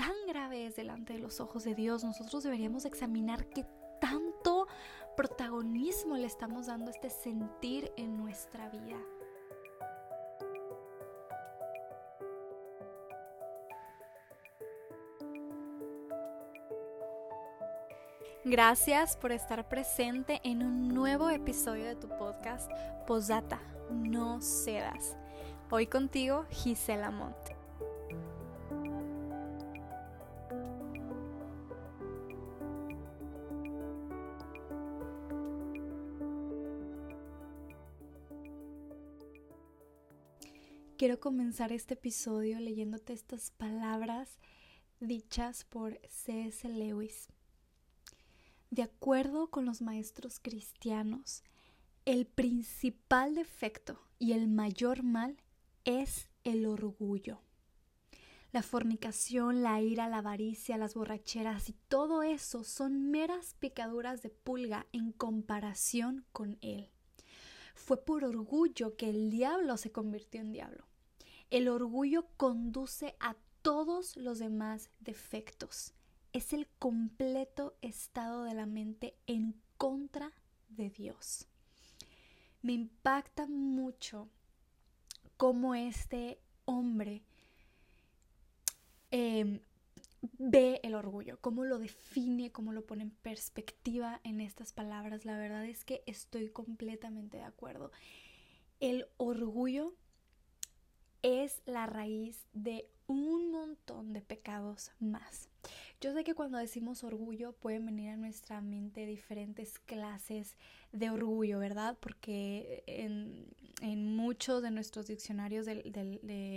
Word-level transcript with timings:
tan 0.00 0.14
grave 0.26 0.64
es 0.64 0.76
delante 0.76 1.12
de 1.12 1.18
los 1.18 1.40
ojos 1.40 1.62
de 1.62 1.74
Dios, 1.74 2.04
nosotros 2.04 2.42
deberíamos 2.42 2.86
examinar 2.86 3.44
qué 3.50 3.66
tanto 4.00 4.66
protagonismo 5.14 6.16
le 6.16 6.24
estamos 6.24 6.68
dando 6.68 6.90
este 6.90 7.10
sentir 7.10 7.92
en 7.98 8.16
nuestra 8.16 8.70
vida. 8.70 8.96
Gracias 18.46 19.18
por 19.18 19.32
estar 19.32 19.68
presente 19.68 20.40
en 20.44 20.62
un 20.62 20.94
nuevo 20.94 21.28
episodio 21.28 21.84
de 21.84 21.96
tu 21.96 22.08
podcast 22.08 22.70
Posdata, 23.06 23.60
no 23.90 24.40
cedas. 24.40 25.18
Hoy 25.68 25.86
contigo, 25.86 26.46
Gisela 26.48 27.10
Monte. 27.10 27.59
Quiero 41.00 41.18
comenzar 41.18 41.72
este 41.72 41.94
episodio 41.94 42.60
leyéndote 42.60 43.14
estas 43.14 43.52
palabras 43.52 44.38
dichas 45.00 45.64
por 45.64 45.98
C.S. 46.06 46.68
Lewis. 46.68 47.28
De 48.68 48.82
acuerdo 48.82 49.48
con 49.48 49.64
los 49.64 49.80
maestros 49.80 50.40
cristianos, 50.40 51.42
el 52.04 52.26
principal 52.26 53.34
defecto 53.34 53.98
y 54.18 54.32
el 54.32 54.46
mayor 54.46 55.02
mal 55.02 55.38
es 55.86 56.28
el 56.44 56.66
orgullo. 56.66 57.40
La 58.52 58.62
fornicación, 58.62 59.62
la 59.62 59.80
ira, 59.80 60.06
la 60.06 60.18
avaricia, 60.18 60.76
las 60.76 60.92
borracheras 60.92 61.70
y 61.70 61.76
todo 61.88 62.22
eso 62.22 62.62
son 62.62 63.10
meras 63.10 63.56
picaduras 63.58 64.20
de 64.20 64.28
pulga 64.28 64.86
en 64.92 65.12
comparación 65.12 66.26
con 66.32 66.58
él. 66.60 66.90
Fue 67.74 68.04
por 68.04 68.22
orgullo 68.22 68.96
que 68.96 69.08
el 69.08 69.30
diablo 69.30 69.78
se 69.78 69.90
convirtió 69.90 70.42
en 70.42 70.52
diablo. 70.52 70.89
El 71.50 71.68
orgullo 71.68 72.26
conduce 72.36 73.16
a 73.20 73.36
todos 73.62 74.16
los 74.16 74.38
demás 74.38 74.90
defectos 75.00 75.94
es 76.32 76.52
el 76.52 76.68
completo 76.78 77.76
estado 77.82 78.44
de 78.44 78.54
la 78.54 78.66
mente 78.66 79.16
en 79.26 79.54
contra 79.76 80.32
de 80.68 80.90
Dios. 80.90 81.46
Me 82.62 82.72
impacta 82.72 83.46
mucho 83.46 84.28
cómo 85.36 85.74
este 85.74 86.38
hombre 86.66 87.22
em, 89.10 89.60
ve 90.38 90.80
el 90.84 90.94
orgullo, 90.94 91.40
cómo 91.40 91.64
lo 91.64 91.78
define, 91.78 92.52
cómo 92.52 92.72
lo 92.72 92.86
pone 92.86 93.02
en 93.02 93.10
perspectiva 93.10 94.20
en 94.22 94.40
estas 94.40 94.72
palabras. 94.72 95.24
La 95.24 95.36
verdad 95.36 95.64
es 95.64 95.84
que 95.84 96.02
estoy 96.06 96.50
completamente 96.50 97.38
de 97.38 97.44
acuerdo. 97.44 97.90
El 98.78 99.06
orgullo 99.16 99.94
es 101.22 101.62
la 101.66 101.86
raíz 101.86 102.46
de 102.52 102.88
un 103.06 103.50
montón 103.50 104.12
de 104.12 104.20
pecados 104.20 104.92
más. 105.00 105.48
Yo 106.00 106.14
sé 106.14 106.24
que 106.24 106.34
cuando 106.34 106.56
decimos 106.56 107.04
orgullo 107.04 107.52
pueden 107.52 107.84
venir 107.84 108.10
a 108.10 108.16
nuestra 108.16 108.60
mente 108.60 109.04
diferentes 109.04 109.78
clases 109.80 110.56
de 110.92 111.10
orgullo, 111.10 111.58
¿verdad? 111.58 111.98
Porque 112.00 112.84
en, 112.86 113.48
muchos 114.16 114.62
de 114.62 114.70
nuestros 114.70 115.06
diccionarios 115.06 115.66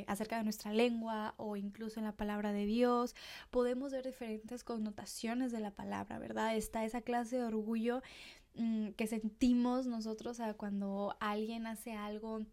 acerca 0.07 0.37
de 0.37 0.43
nuestra 0.43 0.71
lengua 0.71 1.33
o 1.37 1.55
incluso 1.55 1.99
en 1.99 2.05
la 2.05 2.15
palabra 2.15 2.51
de 2.51 2.65
Dios 2.65 3.15
podemos 3.49 3.93
ver 3.93 4.05
diferentes 4.05 4.63
connotaciones 4.63 5.51
de 5.51 5.59
la 5.59 5.71
palabra, 5.71 6.19
¿verdad? 6.19 6.55
Está 6.55 6.85
esa 6.85 7.01
clase 7.01 7.37
de 7.37 7.45
orgullo 7.45 8.01
mm, 8.55 8.89
que 8.89 9.07
sentimos 9.07 9.87
nosotros 9.87 10.39
cuando 10.57 11.15
alguien 11.19 11.65
hace 11.65 11.93
algo 11.93 12.45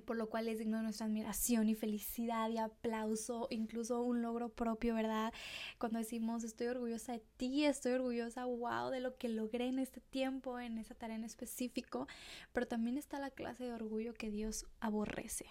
por 0.00 0.16
lo 0.16 0.28
cual 0.28 0.48
es 0.48 0.58
digno 0.58 0.78
de 0.78 0.84
nuestra 0.84 1.06
admiración 1.06 1.68
y 1.68 1.74
felicidad 1.74 2.48
y 2.50 2.58
aplauso, 2.58 3.46
incluso 3.50 4.02
un 4.02 4.22
logro 4.22 4.48
propio, 4.48 4.94
¿verdad? 4.94 5.32
Cuando 5.78 5.98
decimos 5.98 6.44
estoy 6.44 6.68
orgullosa 6.68 7.12
de 7.12 7.22
ti, 7.36 7.64
estoy 7.64 7.92
orgullosa, 7.92 8.44
wow, 8.44 8.90
de 8.90 9.00
lo 9.00 9.16
que 9.16 9.28
logré 9.28 9.68
en 9.68 9.78
este 9.78 10.00
tiempo, 10.00 10.58
en 10.58 10.78
esa 10.78 10.94
tarea 10.94 11.16
en 11.16 11.24
específico, 11.24 12.08
pero 12.52 12.66
también 12.66 12.98
está 12.98 13.18
la 13.18 13.30
clase 13.30 13.64
de 13.64 13.72
orgullo 13.72 14.14
que 14.14 14.30
Dios 14.30 14.66
aborrece. 14.80 15.46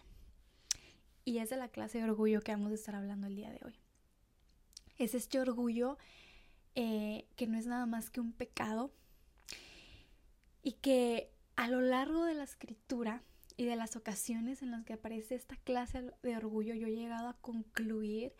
Y 1.25 1.38
es 1.38 1.50
de 1.50 1.58
la 1.58 1.70
clase 1.70 2.00
de 2.00 2.04
orgullo 2.04 2.42
que 2.42 2.52
vamos 2.52 2.72
a 2.72 2.75
estar 2.75 2.96
hablando 2.96 3.28
el 3.28 3.36
día 3.36 3.50
de 3.50 3.60
hoy. 3.66 3.80
Es 4.98 5.16
este 5.16 5.40
orgullo 5.40 5.98
eh, 6.75 7.28
que 7.36 7.48
no 7.48 7.58
es 7.58 7.66
nada 7.66 7.86
más 7.86 8.10
que 8.10 8.20
un 8.20 8.34
pecado 8.34 8.92
y 10.64 10.74
que 10.74 11.31
a 11.56 11.68
lo 11.68 11.81
largo 11.81 12.25
de 12.25 12.34
la 12.34 12.44
escritura, 12.44 13.24
y 13.58 13.66
de 13.66 13.75
las 13.75 13.96
ocasiones 13.96 14.62
en 14.62 14.72
las 14.72 14.84
que 14.86 14.94
aparece 14.94 15.36
esta 15.36 15.56
clase 15.58 16.12
de 16.22 16.38
orgullo, 16.38 16.74
yo 16.74 16.88
he 16.88 16.96
llegado 16.96 17.28
a 17.28 17.38
concluir 17.41 18.34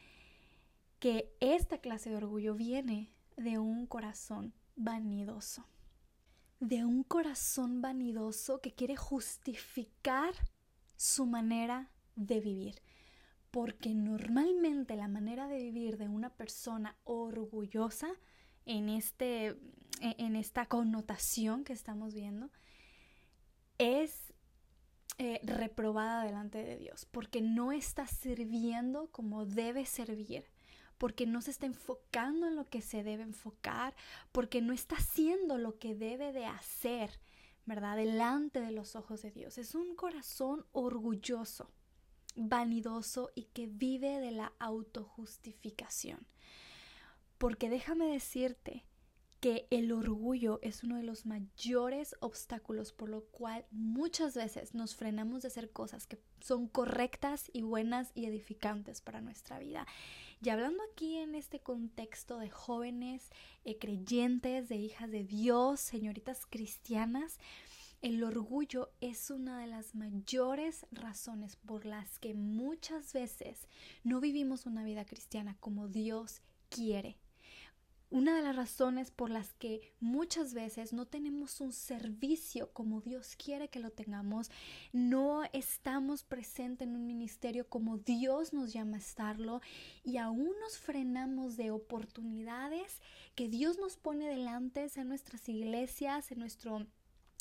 que 1.00 1.35
esta 1.40 1.79
clase 1.79 2.09
de 2.09 2.18
orgullo 2.18 2.56
viene 2.56 3.12
de 3.35 3.59
un 3.59 3.85
corazón 3.85 4.53
vanidoso. 4.75 5.66
De 6.59 6.85
un 6.85 7.03
corazón 7.03 7.81
vanidoso 7.81 8.62
que 8.62 8.73
quiere 8.73 8.96
justificar 8.96 10.34
su 10.96 11.25
manera 11.25 11.91
de 12.16 12.40
vivir. 12.40 12.81
Porque 13.52 13.94
normalmente 13.94 14.96
la 14.96 15.07
manera 15.07 15.47
de 15.47 15.57
vivir 15.57 15.97
de 15.97 16.07
una 16.07 16.29
persona 16.29 16.97
orgullosa 17.03 18.09
en, 18.66 18.90
este, 18.90 19.57
en 20.00 20.35
esta 20.35 20.66
connotación 20.66 21.63
que 21.63 21.73
estamos 21.73 22.13
viendo 22.13 22.50
es 23.78 24.32
eh, 25.19 25.40
reprobada 25.44 26.24
delante 26.24 26.63
de 26.63 26.78
Dios, 26.78 27.06
porque 27.12 27.41
no 27.41 27.72
está 27.72 28.07
sirviendo 28.07 29.12
como 29.12 29.46
debe 29.46 29.85
servir, 29.85 30.46
porque 30.97 31.28
no 31.28 31.41
se 31.41 31.51
está 31.51 31.68
enfocando 31.68 32.47
en 32.47 32.56
lo 32.56 32.68
que 32.68 32.81
se 32.81 33.03
debe 33.03 33.23
enfocar, 33.23 33.96
porque 34.31 34.62
no 34.62 34.73
está 34.73 34.96
haciendo 34.96 35.57
lo 35.57 35.78
que 35.78 35.94
debe 35.96 36.34
de 36.34 36.46
hacer, 36.46 37.19
¿verdad? 37.66 37.97
Delante 37.97 38.59
de 38.59 38.72
los 38.72 38.96
ojos 38.96 39.22
de 39.22 39.31
Dios. 39.31 39.57
Es 39.57 39.75
un 39.75 39.96
corazón 39.96 40.66
orgulloso, 40.72 41.69
vanidoso 42.35 43.29
y 43.35 43.44
que 43.46 43.68
vive 43.68 44.19
de 44.19 44.31
la 44.31 44.53
autojustificación. 44.59 46.25
Porque 47.38 47.69
déjame 47.69 48.07
decirte 48.07 48.84
que 49.43 49.67
el 49.71 49.91
orgullo 49.91 50.59
es 50.61 50.85
uno 50.85 50.95
de 50.95 51.03
los 51.03 51.25
mayores 51.25 52.15
obstáculos 52.21 52.93
por 52.93 53.09
lo 53.09 53.25
cual 53.25 53.65
muchas 53.71 54.35
veces 54.35 54.73
nos 54.73 54.95
frenamos 54.95 55.41
de 55.41 55.49
hacer 55.49 55.69
cosas 55.69 56.07
que 56.07 56.17
son 56.39 56.69
correctas 56.69 57.51
y 57.51 57.61
buenas 57.61 58.13
y 58.15 58.25
edificantes 58.25 59.01
para 59.01 59.19
nuestra 59.19 59.59
vida. 59.59 59.85
Y 60.41 60.47
hablando 60.47 60.81
aquí 60.89 61.17
en 61.17 61.35
este 61.35 61.59
contexto 61.59 62.37
de 62.37 62.49
jóvenes 62.49 63.31
eh, 63.65 63.77
creyentes, 63.77 64.69
de 64.69 64.77
hijas 64.77 65.11
de 65.11 65.25
Dios, 65.25 65.81
señoritas 65.81 66.45
cristianas, 66.49 67.37
el 68.01 68.23
orgullo 68.23 68.93
es 69.01 69.29
una 69.29 69.59
de 69.59 69.67
las 69.67 69.93
mayores 69.93 70.85
razones 70.93 71.57
por 71.57 71.85
las 71.85 72.17
que 72.17 72.33
muchas 72.33 73.11
veces 73.11 73.67
no 74.05 74.21
vivimos 74.21 74.65
una 74.65 74.85
vida 74.85 75.03
cristiana 75.03 75.57
como 75.59 75.89
Dios 75.89 76.41
quiere 76.69 77.17
una 78.13 78.35
de 78.35 78.44
las 78.44 78.56
razones 78.56 79.09
por 79.09 79.31
las 79.31 79.53
que 79.53 79.81
muchas 80.00 80.53
veces 80.53 80.94
no 80.94 81.07
tenemos 81.07 81.59
un 81.62 81.74
servicio 81.74 82.72
como 82.72 83.01
Dios 83.01 83.35
quiere 83.35 83.69
que 83.69 83.79
lo 83.79 83.90
tengamos, 83.90 84.51
no 84.91 85.41
estamos 85.51 86.22
presentes 86.22 86.88
en 86.88 86.96
un 86.96 87.07
ministerio 87.07 87.68
como 87.68 87.97
Dios 87.97 88.53
nos 88.53 88.72
llama 88.72 88.97
a 88.97 89.00
estarlo 89.00 89.62
y 90.03 90.18
aún 90.18 90.52
nos 90.62 90.78
frenamos 90.78 91.57
de 91.57 91.72
oportunidades 91.72 93.02
que 93.34 93.49
Dios 93.49 93.79
nos 93.79 93.97
pone 93.97 94.29
delante 94.29 94.87
en 94.96 95.08
nuestras 95.08 95.49
iglesias, 95.49 96.32
en 96.32 96.37
nuestro 96.37 96.85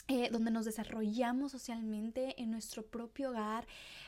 eh, 0.08 0.30
donde 0.30 0.50
nos 0.50 0.64
desarrollamos 0.64 1.52
socialmente, 1.52 2.40
en 2.40 2.50
nuestro 2.50 2.82
propio 2.86 3.28
hogar, 3.28 3.66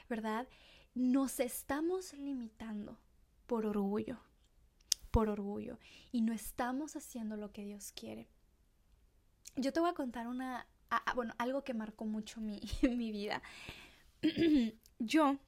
¿verdad? 0.08 0.48
Nos 0.94 1.40
estamos 1.40 2.14
limitando 2.14 2.98
por 3.46 3.66
orgullo 3.66 4.18
por 5.14 5.28
orgullo 5.28 5.78
y 6.10 6.22
no 6.22 6.32
estamos 6.32 6.96
haciendo 6.96 7.36
lo 7.36 7.52
que 7.52 7.64
Dios 7.64 7.92
quiere. 7.92 8.26
Yo 9.54 9.72
te 9.72 9.78
voy 9.78 9.88
a 9.88 9.94
contar 9.94 10.26
una, 10.26 10.66
bueno, 11.14 11.34
algo 11.38 11.62
que 11.62 11.72
marcó 11.72 12.04
mucho 12.04 12.40
mi, 12.40 12.60
mi 12.82 13.12
vida. 13.12 13.40
Yo 14.98 15.38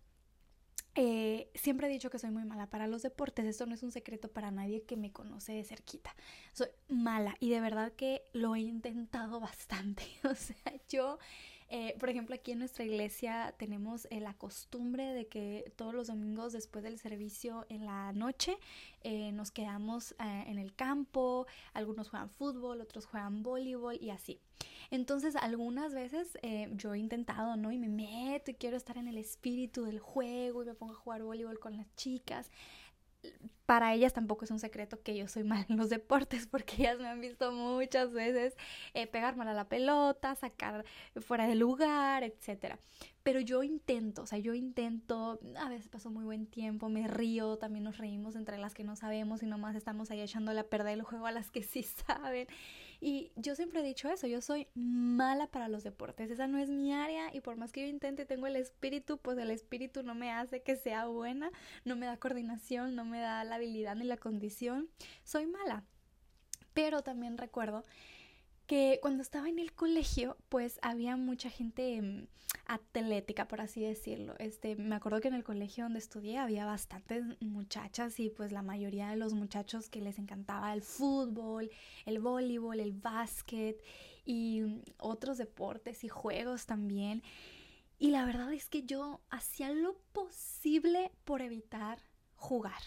eh, 0.94 1.50
siempre 1.56 1.88
he 1.88 1.90
dicho 1.90 2.10
que 2.10 2.20
soy 2.20 2.30
muy 2.30 2.44
mala 2.44 2.70
para 2.70 2.86
los 2.86 3.02
deportes, 3.02 3.44
esto 3.44 3.66
no 3.66 3.74
es 3.74 3.82
un 3.82 3.90
secreto 3.90 4.30
para 4.30 4.52
nadie 4.52 4.84
que 4.84 4.96
me 4.96 5.10
conoce 5.10 5.54
de 5.54 5.64
cerquita. 5.64 6.14
Soy 6.52 6.68
mala 6.86 7.34
y 7.40 7.50
de 7.50 7.60
verdad 7.60 7.92
que 7.92 8.22
lo 8.32 8.54
he 8.54 8.60
intentado 8.60 9.40
bastante. 9.50 10.04
O 10.30 10.36
sea, 10.36 10.74
yo 10.88 11.18
Eh, 11.68 11.96
por 11.98 12.08
ejemplo, 12.08 12.34
aquí 12.34 12.52
en 12.52 12.60
nuestra 12.60 12.84
iglesia 12.84 13.52
tenemos 13.58 14.06
eh, 14.10 14.20
la 14.20 14.34
costumbre 14.34 15.12
de 15.12 15.26
que 15.26 15.72
todos 15.74 15.94
los 15.94 16.06
domingos 16.06 16.52
después 16.52 16.84
del 16.84 16.98
servicio 16.98 17.66
en 17.68 17.86
la 17.86 18.12
noche 18.12 18.56
eh, 19.02 19.32
nos 19.32 19.50
quedamos 19.50 20.14
en 20.18 20.58
el 20.58 20.74
campo, 20.74 21.46
algunos 21.72 22.08
juegan 22.08 22.30
fútbol, 22.30 22.80
otros 22.80 23.06
juegan 23.06 23.42
voleibol 23.42 23.98
y 24.00 24.10
así. 24.10 24.40
Entonces, 24.90 25.34
algunas 25.36 25.94
veces 25.94 26.38
yo 26.72 26.94
he 26.94 26.98
intentado, 26.98 27.56
¿no? 27.56 27.72
Y 27.72 27.78
me 27.78 27.88
meto 27.88 28.50
y 28.52 28.54
quiero 28.54 28.76
estar 28.76 28.96
en 28.98 29.08
el 29.08 29.18
espíritu 29.18 29.84
del 29.84 29.98
juego 29.98 30.62
y 30.62 30.66
me 30.66 30.74
pongo 30.74 30.92
a 30.92 30.96
jugar 30.96 31.22
voleibol 31.22 31.58
con 31.58 31.76
las 31.76 31.94
chicas 31.96 32.50
para 33.66 33.92
ellas 33.92 34.12
tampoco 34.12 34.44
es 34.44 34.50
un 34.52 34.60
secreto 34.60 35.02
que 35.02 35.16
yo 35.16 35.26
soy 35.28 35.42
mal 35.42 35.66
en 35.68 35.76
los 35.76 35.90
deportes 35.90 36.46
porque 36.50 36.76
ellas 36.78 36.98
me 36.98 37.08
han 37.08 37.20
visto 37.20 37.52
muchas 37.52 38.12
veces 38.12 38.56
eh, 38.94 39.06
pegar 39.06 39.36
mal 39.36 39.48
a 39.48 39.54
la 39.54 39.68
pelota, 39.68 40.34
sacar 40.36 40.84
fuera 41.20 41.46
de 41.46 41.56
lugar, 41.56 42.22
etc. 42.22 42.76
Pero 43.22 43.40
yo 43.40 43.62
intento, 43.64 44.22
o 44.22 44.26
sea, 44.26 44.38
yo 44.38 44.54
intento, 44.54 45.40
a 45.58 45.68
veces 45.68 45.88
paso 45.88 46.10
muy 46.10 46.24
buen 46.24 46.46
tiempo, 46.46 46.88
me 46.88 47.08
río, 47.08 47.58
también 47.58 47.84
nos 47.84 47.98
reímos 47.98 48.36
entre 48.36 48.56
las 48.56 48.72
que 48.72 48.84
no 48.84 48.94
sabemos 48.94 49.42
y 49.42 49.46
nomás 49.46 49.74
estamos 49.74 50.10
ahí 50.10 50.20
echando 50.20 50.52
la 50.52 50.62
perder 50.64 50.94
el 50.94 51.02
juego 51.02 51.26
a 51.26 51.32
las 51.32 51.50
que 51.50 51.62
sí 51.62 51.82
saben. 52.06 52.46
Y 53.00 53.32
yo 53.36 53.54
siempre 53.54 53.80
he 53.80 53.82
dicho 53.82 54.08
eso, 54.08 54.26
yo 54.26 54.40
soy 54.40 54.68
mala 54.74 55.46
para 55.48 55.68
los 55.68 55.84
deportes, 55.84 56.30
esa 56.30 56.46
no 56.46 56.58
es 56.58 56.70
mi 56.70 56.92
área 56.92 57.34
y 57.34 57.40
por 57.40 57.56
más 57.56 57.72
que 57.72 57.82
yo 57.82 57.88
intente 57.88 58.24
tengo 58.24 58.46
el 58.46 58.56
espíritu, 58.56 59.18
pues 59.18 59.36
el 59.38 59.50
espíritu 59.50 60.02
no 60.02 60.14
me 60.14 60.32
hace 60.32 60.62
que 60.62 60.76
sea 60.76 61.06
buena, 61.06 61.50
no 61.84 61.96
me 61.96 62.06
da 62.06 62.16
coordinación, 62.16 62.94
no 62.94 63.04
me 63.04 63.20
da 63.20 63.44
la 63.44 63.56
habilidad 63.56 63.96
ni 63.96 64.04
la 64.04 64.16
condición, 64.16 64.88
soy 65.24 65.46
mala. 65.46 65.84
Pero 66.72 67.02
también 67.02 67.38
recuerdo 67.38 67.84
que 68.66 68.98
cuando 69.00 69.22
estaba 69.22 69.48
en 69.48 69.58
el 69.58 69.72
colegio, 69.72 70.36
pues 70.48 70.78
había 70.82 71.16
mucha 71.16 71.50
gente 71.50 72.02
mm, 72.02 72.26
atlética, 72.66 73.46
por 73.48 73.60
así 73.60 73.80
decirlo. 73.80 74.34
Este, 74.38 74.76
me 74.76 74.96
acuerdo 74.96 75.20
que 75.20 75.28
en 75.28 75.34
el 75.34 75.44
colegio 75.44 75.84
donde 75.84 76.00
estudié 76.00 76.38
había 76.38 76.66
bastantes 76.66 77.24
muchachas 77.40 78.18
y 78.18 78.30
pues 78.30 78.52
la 78.52 78.62
mayoría 78.62 79.08
de 79.08 79.16
los 79.16 79.34
muchachos 79.34 79.88
que 79.88 80.00
les 80.00 80.18
encantaba 80.18 80.72
el 80.72 80.82
fútbol, 80.82 81.70
el 82.04 82.18
voleibol, 82.18 82.80
el 82.80 82.92
básquet 82.92 83.82
y 84.24 84.62
mm, 84.62 84.82
otros 84.98 85.38
deportes 85.38 86.02
y 86.04 86.08
juegos 86.08 86.66
también. 86.66 87.22
Y 87.98 88.10
la 88.10 88.26
verdad 88.26 88.52
es 88.52 88.68
que 88.68 88.82
yo 88.82 89.20
hacía 89.30 89.70
lo 89.70 89.96
posible 90.12 91.12
por 91.24 91.40
evitar 91.40 91.98
jugar. 92.34 92.82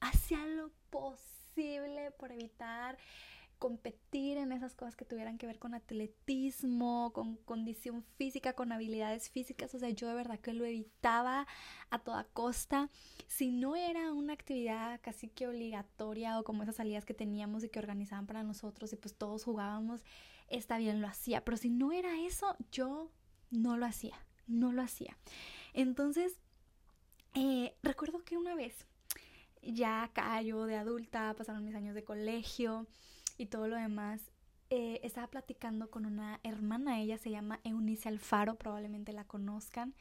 Hacía 0.00 0.46
lo 0.46 0.70
posible 0.90 2.12
por 2.12 2.32
evitar 2.32 2.96
competir 3.58 4.38
en 4.38 4.52
esas 4.52 4.74
cosas 4.74 4.96
que 4.96 5.04
tuvieran 5.04 5.38
que 5.38 5.46
ver 5.46 5.58
con 5.58 5.74
atletismo, 5.74 7.12
con 7.12 7.36
condición 7.36 8.04
física, 8.16 8.52
con 8.54 8.72
habilidades 8.72 9.28
físicas. 9.30 9.74
O 9.74 9.78
sea, 9.78 9.90
yo 9.90 10.08
de 10.08 10.14
verdad 10.14 10.38
que 10.38 10.52
lo 10.52 10.64
evitaba 10.64 11.46
a 11.90 11.98
toda 11.98 12.24
costa. 12.24 12.90
Si 13.26 13.50
no 13.50 13.76
era 13.76 14.12
una 14.12 14.32
actividad 14.32 15.00
casi 15.02 15.28
que 15.28 15.48
obligatoria 15.48 16.38
o 16.38 16.44
como 16.44 16.62
esas 16.62 16.76
salidas 16.76 17.04
que 17.04 17.14
teníamos 17.14 17.64
y 17.64 17.68
que 17.68 17.78
organizaban 17.78 18.26
para 18.26 18.42
nosotros 18.42 18.92
y 18.92 18.96
pues 18.96 19.14
todos 19.14 19.44
jugábamos, 19.44 20.02
está 20.48 20.78
bien, 20.78 21.00
lo 21.00 21.08
hacía. 21.08 21.44
Pero 21.44 21.56
si 21.56 21.70
no 21.70 21.92
era 21.92 22.20
eso, 22.20 22.56
yo 22.70 23.10
no 23.50 23.76
lo 23.76 23.86
hacía, 23.86 24.18
no 24.46 24.72
lo 24.72 24.82
hacía. 24.82 25.16
Entonces, 25.72 26.40
eh, 27.34 27.74
recuerdo 27.82 28.24
que 28.24 28.36
una 28.36 28.54
vez, 28.54 28.86
ya 29.62 30.04
acá 30.04 30.40
de 30.42 30.76
adulta, 30.76 31.34
pasaron 31.36 31.64
mis 31.64 31.74
años 31.74 31.94
de 31.94 32.04
colegio, 32.04 32.86
y 33.38 33.46
todo 33.46 33.68
lo 33.68 33.76
demás, 33.76 34.20
eh, 34.70 35.00
estaba 35.02 35.28
platicando 35.28 35.90
con 35.90 36.04
una 36.04 36.40
hermana, 36.42 37.00
ella 37.00 37.16
se 37.16 37.30
llama 37.30 37.60
Eunice 37.64 38.08
Alfaro, 38.08 38.56
probablemente 38.56 39.14
la 39.14 39.24
conozcan. 39.24 39.94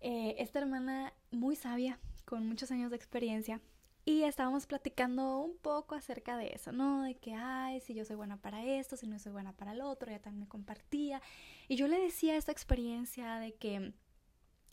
Eh, 0.00 0.36
esta 0.38 0.60
hermana 0.60 1.12
muy 1.32 1.56
sabia, 1.56 1.98
con 2.24 2.46
muchos 2.46 2.70
años 2.70 2.90
de 2.90 2.96
experiencia, 2.96 3.60
y 4.04 4.22
estábamos 4.22 4.66
platicando 4.66 5.38
un 5.40 5.56
poco 5.58 5.94
acerca 5.94 6.36
de 6.36 6.52
eso, 6.54 6.72
¿no? 6.72 7.02
De 7.02 7.16
que, 7.16 7.34
ay, 7.34 7.80
si 7.80 7.94
yo 7.94 8.04
soy 8.04 8.16
buena 8.16 8.36
para 8.36 8.64
esto, 8.64 8.96
si 8.96 9.06
no 9.06 9.18
soy 9.18 9.32
buena 9.32 9.52
para 9.52 9.72
el 9.72 9.82
otro, 9.82 10.10
ella 10.10 10.22
también 10.22 10.42
me 10.42 10.48
compartía. 10.48 11.20
Y 11.68 11.76
yo 11.76 11.86
le 11.86 11.98
decía 12.00 12.36
esta 12.36 12.52
experiencia 12.52 13.36
de 13.36 13.54
que 13.54 13.92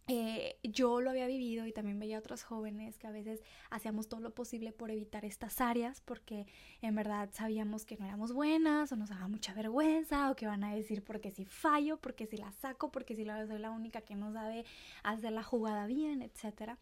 eh, 0.09 0.57
yo 0.63 1.01
lo 1.01 1.09
había 1.09 1.27
vivido 1.27 1.65
y 1.65 1.73
también 1.73 1.99
veía 1.99 2.15
a 2.15 2.19
otros 2.19 2.43
jóvenes 2.43 2.97
que 2.97 3.07
a 3.07 3.11
veces 3.11 3.43
hacíamos 3.69 4.07
todo 4.07 4.21
lo 4.21 4.33
posible 4.33 4.71
por 4.71 4.89
evitar 4.89 5.25
estas 5.25 5.59
áreas 5.59 5.99
porque 5.99 6.47
en 6.81 6.95
verdad 6.95 7.29
sabíamos 7.33 7.83
que 7.83 7.97
no 7.97 8.05
éramos 8.05 8.31
buenas 8.31 8.89
o 8.93 8.95
nos 8.95 9.09
daba 9.09 9.27
mucha 9.27 9.53
vergüenza 9.53 10.31
o 10.31 10.35
que 10.37 10.47
van 10.47 10.63
a 10.63 10.73
decir 10.73 11.03
porque 11.03 11.31
si 11.31 11.43
fallo, 11.43 11.97
porque 11.97 12.25
si 12.25 12.37
la 12.37 12.53
saco, 12.53 12.89
porque 12.89 13.17
si 13.17 13.25
soy 13.25 13.59
la 13.59 13.71
única 13.71 13.99
que 13.99 14.15
no 14.15 14.31
sabe 14.31 14.63
hacer 15.03 15.33
la 15.33 15.43
jugada 15.43 15.87
bien, 15.87 16.21
etc. 16.21 16.77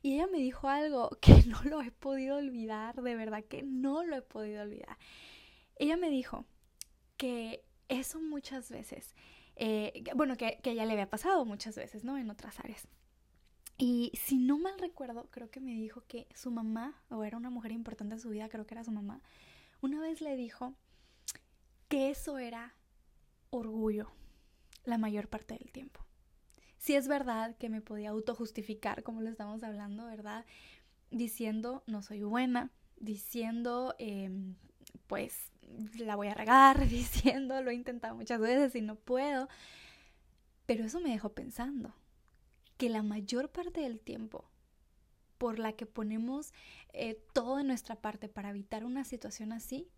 Y 0.00 0.14
ella 0.14 0.28
me 0.28 0.38
dijo 0.38 0.68
algo 0.68 1.10
que 1.20 1.42
no 1.48 1.60
lo 1.64 1.82
he 1.82 1.90
podido 1.90 2.36
olvidar, 2.36 3.02
de 3.02 3.16
verdad 3.16 3.42
que 3.42 3.64
no 3.64 4.04
lo 4.04 4.14
he 4.14 4.22
podido 4.22 4.62
olvidar. 4.62 4.96
Ella 5.74 5.96
me 5.96 6.08
dijo 6.08 6.44
que 7.16 7.64
eso 7.88 8.20
muchas 8.20 8.70
veces 8.70 9.16
eh, 9.62 10.04
bueno, 10.16 10.38
que, 10.38 10.58
que 10.62 10.74
ya 10.74 10.86
le 10.86 10.92
había 10.94 11.10
pasado 11.10 11.44
muchas 11.44 11.76
veces, 11.76 12.02
¿no? 12.02 12.16
En 12.16 12.30
otras 12.30 12.58
áreas. 12.60 12.88
Y 13.76 14.10
si 14.14 14.38
no 14.38 14.58
mal 14.58 14.78
recuerdo, 14.78 15.28
creo 15.30 15.50
que 15.50 15.60
me 15.60 15.74
dijo 15.74 16.02
que 16.08 16.26
su 16.34 16.50
mamá, 16.50 17.00
o 17.10 17.24
era 17.24 17.36
una 17.36 17.50
mujer 17.50 17.72
importante 17.72 18.14
en 18.14 18.20
su 18.20 18.30
vida, 18.30 18.48
creo 18.48 18.66
que 18.66 18.72
era 18.72 18.84
su 18.84 18.90
mamá, 18.90 19.20
una 19.82 20.00
vez 20.00 20.22
le 20.22 20.34
dijo 20.34 20.74
que 21.88 22.10
eso 22.10 22.38
era 22.38 22.74
orgullo 23.50 24.10
la 24.84 24.96
mayor 24.96 25.28
parte 25.28 25.58
del 25.58 25.70
tiempo. 25.72 26.06
Si 26.78 26.94
es 26.94 27.06
verdad 27.06 27.54
que 27.56 27.68
me 27.68 27.82
podía 27.82 28.10
autojustificar, 28.10 29.02
como 29.02 29.20
lo 29.20 29.28
estamos 29.28 29.62
hablando, 29.62 30.06
¿verdad? 30.06 30.46
Diciendo 31.10 31.82
no 31.86 32.02
soy 32.02 32.22
buena, 32.22 32.70
diciendo 32.96 33.94
em, 33.98 34.56
pues 35.10 35.50
la 35.98 36.14
voy 36.14 36.28
a 36.28 36.34
regar 36.34 36.86
diciendo, 36.88 37.60
lo 37.60 37.72
he 37.72 37.74
intentado 37.74 38.14
muchas 38.14 38.38
veces 38.38 38.76
y 38.76 38.80
no 38.80 38.94
puedo. 38.94 39.48
Pero 40.66 40.84
eso 40.84 41.00
me 41.00 41.10
dejó 41.10 41.30
pensando 41.30 41.92
que 42.76 42.88
la 42.88 43.02
mayor 43.02 43.50
parte 43.50 43.80
del 43.80 43.98
tiempo 43.98 44.44
por 45.36 45.58
la 45.58 45.72
que 45.72 45.84
ponemos 45.84 46.52
eh, 46.92 47.20
todo 47.32 47.56
de 47.56 47.64
nuestra 47.64 47.96
parte 47.96 48.28
para 48.28 48.50
evitar 48.50 48.84
una 48.84 49.02
situación 49.02 49.52
así 49.52 49.88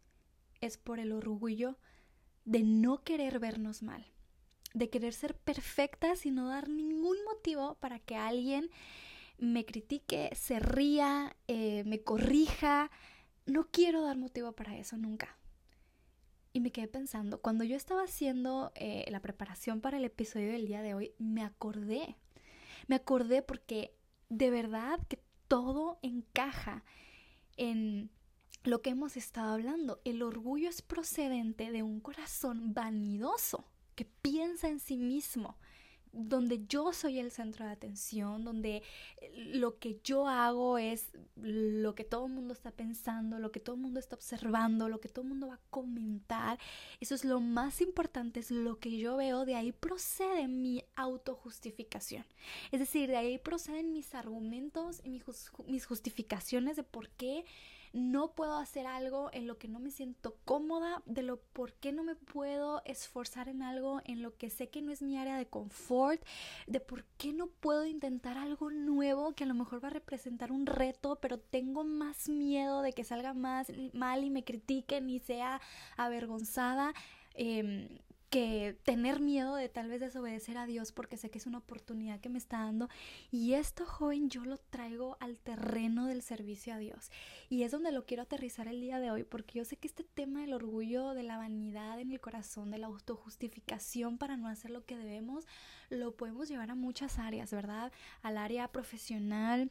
es 0.63 0.79
por 0.79 0.99
el 0.99 1.13
orgullo 1.13 1.77
de 2.47 2.63
no 2.63 3.05
querer 3.05 3.39
vernos 3.39 3.83
mal, 3.83 4.07
de 4.73 4.89
querer 4.89 5.13
ser 5.13 5.37
perfectas 5.37 6.25
y 6.25 6.31
no 6.31 6.49
dar 6.49 6.71
ningún 6.71 7.19
motivo 7.25 7.75
para 7.81 7.99
que 7.99 8.17
alguien 8.17 8.71
me 9.37 9.67
critique, 9.67 10.31
se 10.35 10.59
ría, 10.59 11.37
eh, 11.49 11.85
me 11.85 12.01
corrija. 12.01 12.91
No 13.47 13.69
quiero 13.71 14.03
dar 14.03 14.17
motivo 14.17 14.53
para 14.53 14.77
eso 14.77 14.97
nunca. 14.97 15.37
Y 16.53 16.61
me 16.61 16.71
quedé 16.71 16.87
pensando, 16.87 17.41
cuando 17.41 17.65
yo 17.65 17.77
estaba 17.77 18.03
haciendo 18.03 18.73
eh, 18.75 19.07
la 19.11 19.21
preparación 19.21 19.81
para 19.81 19.97
el 19.97 20.05
episodio 20.05 20.53
del 20.53 20.67
día 20.67 20.83
de 20.83 20.95
hoy, 20.95 21.15
me 21.19 21.43
acordé. 21.43 22.17
Me 22.89 22.97
acordé 22.97 23.43
porque 23.43 23.97
de 24.29 24.51
verdad 24.51 25.01
que 25.09 25.23
todo 25.49 25.99
encaja 26.03 26.85
en 27.57 28.11
lo 28.65 28.83
que 28.83 28.91
hemos 28.91 29.17
estado 29.17 29.53
hablando. 29.53 30.01
El 30.05 30.23
orgullo 30.23 30.69
es 30.69 30.83
procedente 30.83 31.71
de 31.71 31.83
un 31.83 32.01
corazón 32.01 32.75
vanidoso 32.75 33.67
que 33.95 34.05
piensa 34.05 34.69
en 34.69 34.81
sí 34.81 34.97
mismo, 34.97 35.59
donde 36.13 36.67
yo 36.67 36.93
soy 36.93 37.19
el 37.19 37.31
centro 37.31 37.65
de 37.65 37.73
atención, 37.73 38.45
donde 38.45 38.83
lo 39.35 39.79
que 39.79 39.99
yo 40.05 40.29
hago 40.29 40.77
es 40.77 41.09
lo 41.37 41.95
que 41.95 42.05
todo 42.05 42.27
el 42.27 42.33
mundo 42.33 42.53
está 42.53 42.71
pensando, 42.71 43.39
lo 43.39 43.51
que 43.51 43.61
todo 43.61 43.77
el 43.77 43.83
mundo 43.83 43.99
está 43.99 44.17
observando, 44.17 44.89
lo 44.89 45.01
que 45.01 45.09
todo 45.09 45.23
el 45.23 45.31
mundo 45.31 45.49
va 45.49 45.55
a 45.55 45.71
comentar. 45.71 46.59
Eso 47.01 47.15
es 47.15 47.25
lo 47.25 47.41
más 47.41 47.81
importante, 47.81 48.41
es 48.41 48.51
lo 48.51 48.79
que 48.79 48.99
yo 48.99 49.17
veo, 49.17 49.47
de 49.47 49.55
ahí 49.55 49.73
procede 49.73 50.49
mi 50.49 50.85
autojustificación. 50.97 52.27
Es 52.71 52.81
decir, 52.81 53.09
de 53.09 53.17
ahí 53.17 53.39
proceden 53.39 53.93
mis 53.93 54.15
argumentos 54.15 55.01
y 55.05 55.11
mis 55.67 55.87
justificaciones 55.87 56.77
de 56.77 56.83
por 56.83 57.09
qué 57.11 57.45
no 57.93 58.33
puedo 58.35 58.57
hacer 58.57 58.87
algo 58.87 59.31
en 59.33 59.47
lo 59.47 59.59
que 59.59 59.69
no 59.69 59.79
me 59.79 59.91
siento 59.91 60.37
cómoda, 60.45 61.03
de 61.07 61.23
lo 61.23 61.39
por 61.41 61.75
qué 61.75 61.93
no 61.93 62.05
me 62.05 62.15
puedo 62.15 62.83
esforzar 62.85 63.49
en 63.49 63.63
algo 63.63 64.01
en 64.05 64.23
lo 64.23 64.37
que 64.37 64.51
sé 64.51 64.69
que 64.69 64.83
no 64.83 64.93
es 64.93 65.03
mi 65.03 65.19
área 65.19 65.37
de 65.37 65.47
confort, 65.47 66.23
de 66.67 66.81
por 66.81 67.05
qué 67.19 67.33
no 67.33 67.49
puedo 67.49 67.87
intentar 67.87 68.39
algo 68.39 68.71
nuevo 68.71 69.35
que 69.35 69.45
a 69.45 69.47
lo 69.47 69.55
mejor 69.55 69.83
va 69.83 69.89
a 69.89 69.93
representar 69.93 70.53
un 70.53 70.67
reto, 70.67 71.19
pero 71.21 71.39
tengo 71.39 71.85
más 71.85 72.29
miedo 72.29 72.83
de 72.83 72.93
que 72.93 73.05
salga 73.05 73.35
más 73.35 73.71
mal 73.93 74.25
y 74.25 74.31
me 74.31 74.45
critiquen 74.45 75.11
y 75.11 75.21
sea 75.21 75.61
avergonzada. 75.97 76.95
Em, 77.35 77.89
que 78.33 78.79
tener 78.85 79.21
miedo 79.21 79.57
de 79.57 79.69
tal 79.69 79.91
vez 79.91 80.01
desobedecer 80.01 80.57
a 80.57 80.65
Dios 80.65 80.91
porque 80.91 81.19
sé 81.19 81.31
que 81.31 81.37
es 81.37 81.47
una 81.47 81.59
oportunidad 81.59 82.19
que 82.19 82.31
me 82.31 82.39
está 82.39 82.61
dando. 82.61 82.89
Y 83.31 83.53
esto, 83.53 83.85
joven, 83.85 84.31
yo 84.31 84.43
lo 84.47 84.57
traigo 84.57 85.19
al 85.21 85.39
terreno 85.39 86.07
del 86.07 86.23
servicio 86.23 86.73
a 86.73 86.79
Dios. 86.79 87.11
Y 87.51 87.63
es 87.63 87.73
donde 87.73 87.93
lo 87.93 88.07
quiero 88.07 88.23
aterrizar 88.23 88.69
el 88.69 88.81
día 88.81 89.01
de 89.01 89.11
hoy 89.11 89.23
porque 89.23 89.59
yo 89.59 89.67
sé 89.67 89.77
que 89.77 89.87
este 89.87 90.03
tema 90.03 90.41
del 90.41 90.55
orgullo, 90.55 91.13
de 91.13 91.25
la 91.25 91.37
vanidad 91.37 92.01
en 92.01 92.11
el 92.11 92.21
corazón, 92.21 92.71
de 92.71 92.79
la 92.79 92.87
autojustificación 92.87 94.17
para 94.17 94.39
no 94.39 94.49
hacer 94.49 94.71
lo 94.71 94.87
que 94.87 94.97
debemos, 94.97 95.47
lo 95.91 96.17
podemos 96.17 96.49
llevar 96.49 96.71
a 96.71 96.75
muchas 96.75 97.19
áreas, 97.19 97.51
¿verdad? 97.51 97.93
Al 98.23 98.39
área 98.39 98.67
profesional 98.69 99.71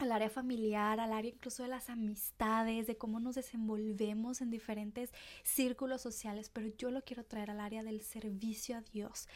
al 0.00 0.12
área 0.12 0.30
familiar, 0.30 0.98
al 0.98 1.12
área 1.12 1.30
incluso 1.30 1.62
de 1.62 1.68
las 1.68 1.90
amistades, 1.90 2.86
de 2.86 2.96
cómo 2.96 3.20
nos 3.20 3.34
desenvolvemos 3.34 4.40
en 4.40 4.50
diferentes 4.50 5.12
círculos 5.42 6.00
sociales, 6.00 6.50
pero 6.50 6.68
yo 6.78 6.90
lo 6.90 7.02
quiero 7.02 7.24
traer 7.24 7.50
al 7.50 7.60
área 7.60 7.82
del 7.82 8.00
servicio 8.00 8.78
a 8.78 8.80
Dios. 8.80 9.28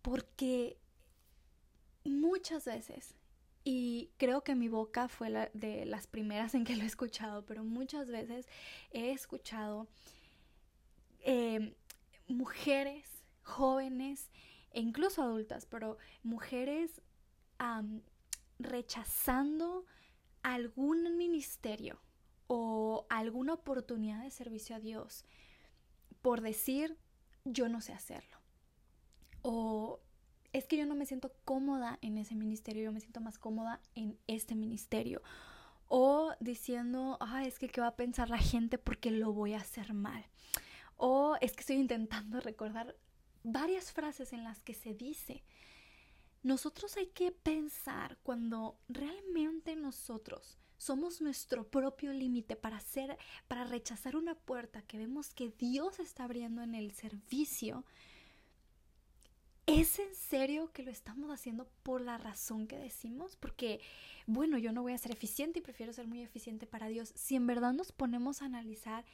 Porque 0.00 0.78
muchas 2.04 2.66
veces, 2.66 3.16
y 3.64 4.10
creo 4.16 4.42
que 4.44 4.54
mi 4.54 4.68
boca 4.68 5.08
fue 5.08 5.28
la 5.28 5.50
de 5.54 5.84
las 5.86 6.06
primeras 6.06 6.54
en 6.54 6.64
que 6.64 6.76
lo 6.76 6.84
he 6.84 6.86
escuchado, 6.86 7.44
pero 7.44 7.64
muchas 7.64 8.08
veces 8.08 8.46
he 8.92 9.10
escuchado 9.10 9.88
eh, 11.20 11.74
mujeres 12.28 13.24
jóvenes 13.42 14.30
e 14.70 14.80
incluso 14.80 15.20
adultas, 15.20 15.66
pero 15.66 15.98
mujeres 16.22 17.02
rechazando 18.58 19.84
algún 20.42 21.16
ministerio 21.16 22.00
o 22.46 23.06
alguna 23.10 23.54
oportunidad 23.54 24.22
de 24.22 24.30
servicio 24.30 24.76
a 24.76 24.80
Dios 24.80 25.24
por 26.22 26.40
decir 26.40 26.96
yo 27.44 27.68
no 27.68 27.80
sé 27.80 27.92
hacerlo 27.92 28.38
o 29.42 30.00
es 30.52 30.66
que 30.66 30.76
yo 30.76 30.86
no 30.86 30.94
me 30.94 31.06
siento 31.06 31.32
cómoda 31.44 31.98
en 32.00 32.16
ese 32.16 32.34
ministerio, 32.34 32.84
yo 32.84 32.92
me 32.92 33.00
siento 33.00 33.20
más 33.20 33.38
cómoda 33.38 33.80
en 33.94 34.18
este 34.26 34.54
ministerio 34.54 35.22
o 35.88 36.32
diciendo, 36.40 37.16
ah, 37.20 37.44
es 37.44 37.58
que 37.58 37.68
qué 37.68 37.80
va 37.80 37.88
a 37.88 37.96
pensar 37.96 38.30
la 38.30 38.38
gente 38.38 38.78
porque 38.78 39.10
lo 39.10 39.32
voy 39.32 39.54
a 39.54 39.58
hacer 39.58 39.94
mal. 39.94 40.26
O 40.96 41.36
es 41.40 41.52
que 41.52 41.60
estoy 41.60 41.76
intentando 41.76 42.40
recordar 42.40 42.96
varias 43.42 43.92
frases 43.92 44.32
en 44.32 44.44
las 44.44 44.60
que 44.62 44.74
se 44.74 44.94
dice, 44.94 45.44
nosotros 46.48 46.96
hay 46.96 47.08
que 47.08 47.30
pensar 47.30 48.16
cuando 48.22 48.78
realmente 48.88 49.76
nosotros 49.76 50.58
somos 50.78 51.20
nuestro 51.20 51.68
propio 51.68 52.10
límite 52.14 52.56
para 52.56 52.78
hacer, 52.78 53.18
para 53.48 53.64
rechazar 53.64 54.16
una 54.16 54.34
puerta 54.34 54.80
que 54.80 54.96
vemos 54.96 55.34
que 55.34 55.50
Dios 55.50 56.00
está 56.00 56.24
abriendo 56.24 56.62
en 56.62 56.74
el 56.74 56.92
servicio. 56.92 57.84
¿Es 59.66 59.98
en 59.98 60.14
serio 60.14 60.72
que 60.72 60.82
lo 60.82 60.90
estamos 60.90 61.30
haciendo 61.30 61.68
por 61.82 62.00
la 62.00 62.16
razón 62.16 62.66
que 62.66 62.78
decimos? 62.78 63.36
Porque, 63.36 63.82
bueno, 64.26 64.56
yo 64.56 64.72
no 64.72 64.80
voy 64.80 64.94
a 64.94 64.98
ser 64.98 65.12
eficiente 65.12 65.58
y 65.58 65.62
prefiero 65.62 65.92
ser 65.92 66.06
muy 66.06 66.22
eficiente 66.22 66.66
para 66.66 66.88
Dios. 66.88 67.12
Si 67.14 67.36
en 67.36 67.46
verdad 67.46 67.74
nos 67.74 67.92
ponemos 67.92 68.40
a 68.40 68.46
analizar, 68.46 69.04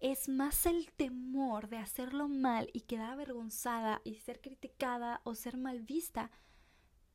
es 0.00 0.28
más 0.28 0.66
el 0.66 0.92
temor 0.92 1.68
de 1.68 1.78
hacerlo 1.78 2.28
mal 2.28 2.68
y 2.74 2.80
quedar 2.82 3.12
avergonzada 3.12 4.02
y 4.04 4.16
ser 4.16 4.42
criticada 4.42 5.22
o 5.24 5.34
ser 5.34 5.56
mal 5.56 5.80
vista 5.80 6.30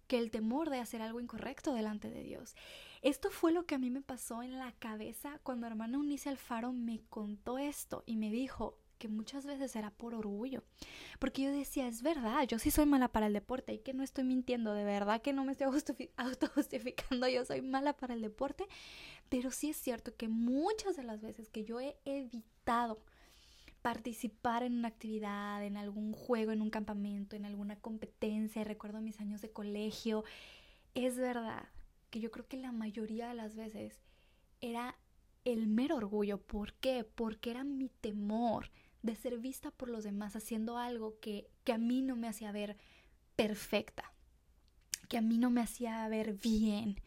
que 0.10 0.18
el 0.18 0.32
temor 0.32 0.72
de 0.72 0.80
hacer 0.80 1.04
algo 1.04 1.22
incorrecto 1.22 1.72
delante 1.72 2.10
de 2.10 2.24
Dios. 2.24 2.56
Esto 3.04 3.30
fue 3.30 3.52
lo 3.54 3.68
que 3.68 3.76
a 3.76 3.78
mí 3.78 3.92
me 3.92 4.02
pasó 4.02 4.42
en 4.42 4.58
la 4.58 4.72
cabeza 4.74 5.40
cuando 5.44 5.68
hermana 5.68 6.00
Unice 6.00 6.30
Alfaro 6.30 6.74
me 6.74 7.00
contó 7.10 7.60
esto 7.60 8.04
y 8.08 8.18
me 8.18 8.32
dijo 8.32 8.76
que 8.98 9.08
muchas 9.08 9.46
veces 9.46 9.76
era 9.76 9.92
por 9.92 10.16
orgullo. 10.16 10.64
Porque 11.20 11.44
yo 11.44 11.52
decía, 11.52 11.88
es 11.88 12.02
verdad, 12.02 12.42
yo 12.48 12.58
sí 12.58 12.72
soy 12.72 12.88
mala 12.88 13.08
para 13.08 13.28
el 13.28 13.34
deporte 13.34 13.72
y 13.72 13.80
que 13.80 13.94
no 13.94 14.04
estoy 14.04 14.24
mintiendo, 14.24 14.74
de 14.74 14.84
verdad 14.84 15.22
que 15.22 15.32
no 15.32 15.46
me 15.46 15.52
estoy 15.52 15.68
autojustificando, 16.18 17.28
yo 17.30 17.46
soy 17.46 17.62
mala 17.62 17.94
para 17.94 18.16
el 18.16 18.24
deporte, 18.24 18.66
pero 19.30 19.52
sí 19.52 19.70
es 19.70 19.78
cierto 19.78 20.18
que 20.18 20.28
muchas 20.28 20.98
de 20.98 21.04
las 21.04 21.22
veces 21.22 21.50
que 21.50 21.64
yo 21.64 21.80
he 21.80 21.98
evitado 22.04 23.00
participar 23.82 24.64
en 24.64 24.78
una 24.78 24.90
actividad, 24.90 25.64
en 25.64 25.78
algún 25.78 26.14
juego, 26.14 26.52
en 26.52 26.62
un 26.62 26.70
campamento, 26.70 27.36
en 27.36 27.46
alguna 27.46 27.78
competencia, 27.78 28.64
recuerdo 28.64 29.02
mis 29.02 29.20
años 29.20 29.42
de 29.42 29.52
colegio, 29.52 30.24
es 30.96 31.18
verdad 31.18 31.70
que 32.10 32.20
yo 32.20 32.32
creo 32.32 32.48
que 32.48 32.58
la 32.58 32.72
mayoría 32.72 33.30
de 33.30 33.36
las 33.36 33.56
veces 33.56 34.02
era 34.62 34.98
el 35.46 35.68
mero 35.68 35.98
orgullo. 35.98 36.40
¿Por 36.40 36.74
qué? 36.74 37.04
Porque 37.04 37.52
era 37.52 37.64
mi 37.64 37.90
temor 37.90 38.72
de 39.02 39.16
ser 39.16 39.38
vista 39.38 39.72
por 39.72 39.90
los 39.90 40.04
demás 40.04 40.36
haciendo 40.36 40.78
algo 40.78 41.20
que, 41.20 41.50
que 41.64 41.74
a 41.74 41.78
mí 41.78 42.02
no 42.02 42.16
me 42.16 42.28
hacía 42.28 42.52
ver 42.52 42.78
perfecta, 43.36 44.12
que 45.08 45.18
a 45.18 45.22
mí 45.22 45.38
no 45.38 45.50
me 45.50 45.62
hacía 45.62 46.08
ver 46.10 46.34
bien. 46.34 47.00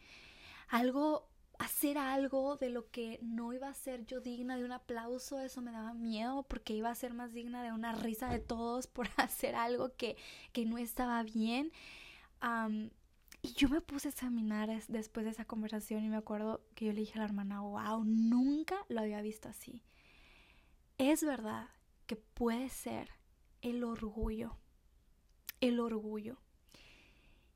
Algo 0.69 1.29
hacer 1.63 1.97
algo 1.97 2.57
de 2.57 2.69
lo 2.69 2.89
que 2.91 3.19
no 3.21 3.53
iba 3.53 3.69
a 3.69 3.73
ser 3.73 4.05
yo 4.05 4.19
digna 4.19 4.57
de 4.57 4.65
un 4.65 4.71
aplauso, 4.71 5.39
eso 5.39 5.61
me 5.61 5.71
daba 5.71 5.93
miedo 5.93 6.43
porque 6.43 6.73
iba 6.73 6.89
a 6.89 6.95
ser 6.95 7.13
más 7.13 7.33
digna 7.33 7.63
de 7.63 7.71
una 7.71 7.93
risa 7.93 8.29
de 8.29 8.39
todos 8.39 8.87
por 8.87 9.07
hacer 9.17 9.55
algo 9.55 9.95
que, 9.95 10.17
que 10.51 10.65
no 10.65 10.77
estaba 10.77 11.23
bien. 11.23 11.71
y 13.41 13.53
yo 13.53 13.69
me 13.69 13.81
puse 13.81 14.07
a 14.07 14.11
examinar 14.11 14.69
después 14.87 15.25
de 15.25 15.31
esa 15.31 15.45
conversación 15.45 16.03
y 16.03 16.09
me 16.09 16.17
acuerdo 16.17 16.61
que 16.75 16.85
yo 16.85 16.93
le 16.93 17.01
dije 17.01 17.15
a 17.15 17.19
la 17.19 17.25
hermana, 17.25 17.61
wow, 17.61 18.03
nunca 18.03 18.75
lo 18.89 19.01
había 19.01 19.21
visto 19.21 19.49
así. 19.49 19.83
Es 20.97 21.23
verdad 21.23 21.69
que 22.07 22.15
puede 22.15 22.69
ser 22.69 23.09
el 23.61 23.83
orgullo, 23.83 24.57
el 25.61 25.79
orgullo. 25.79 26.37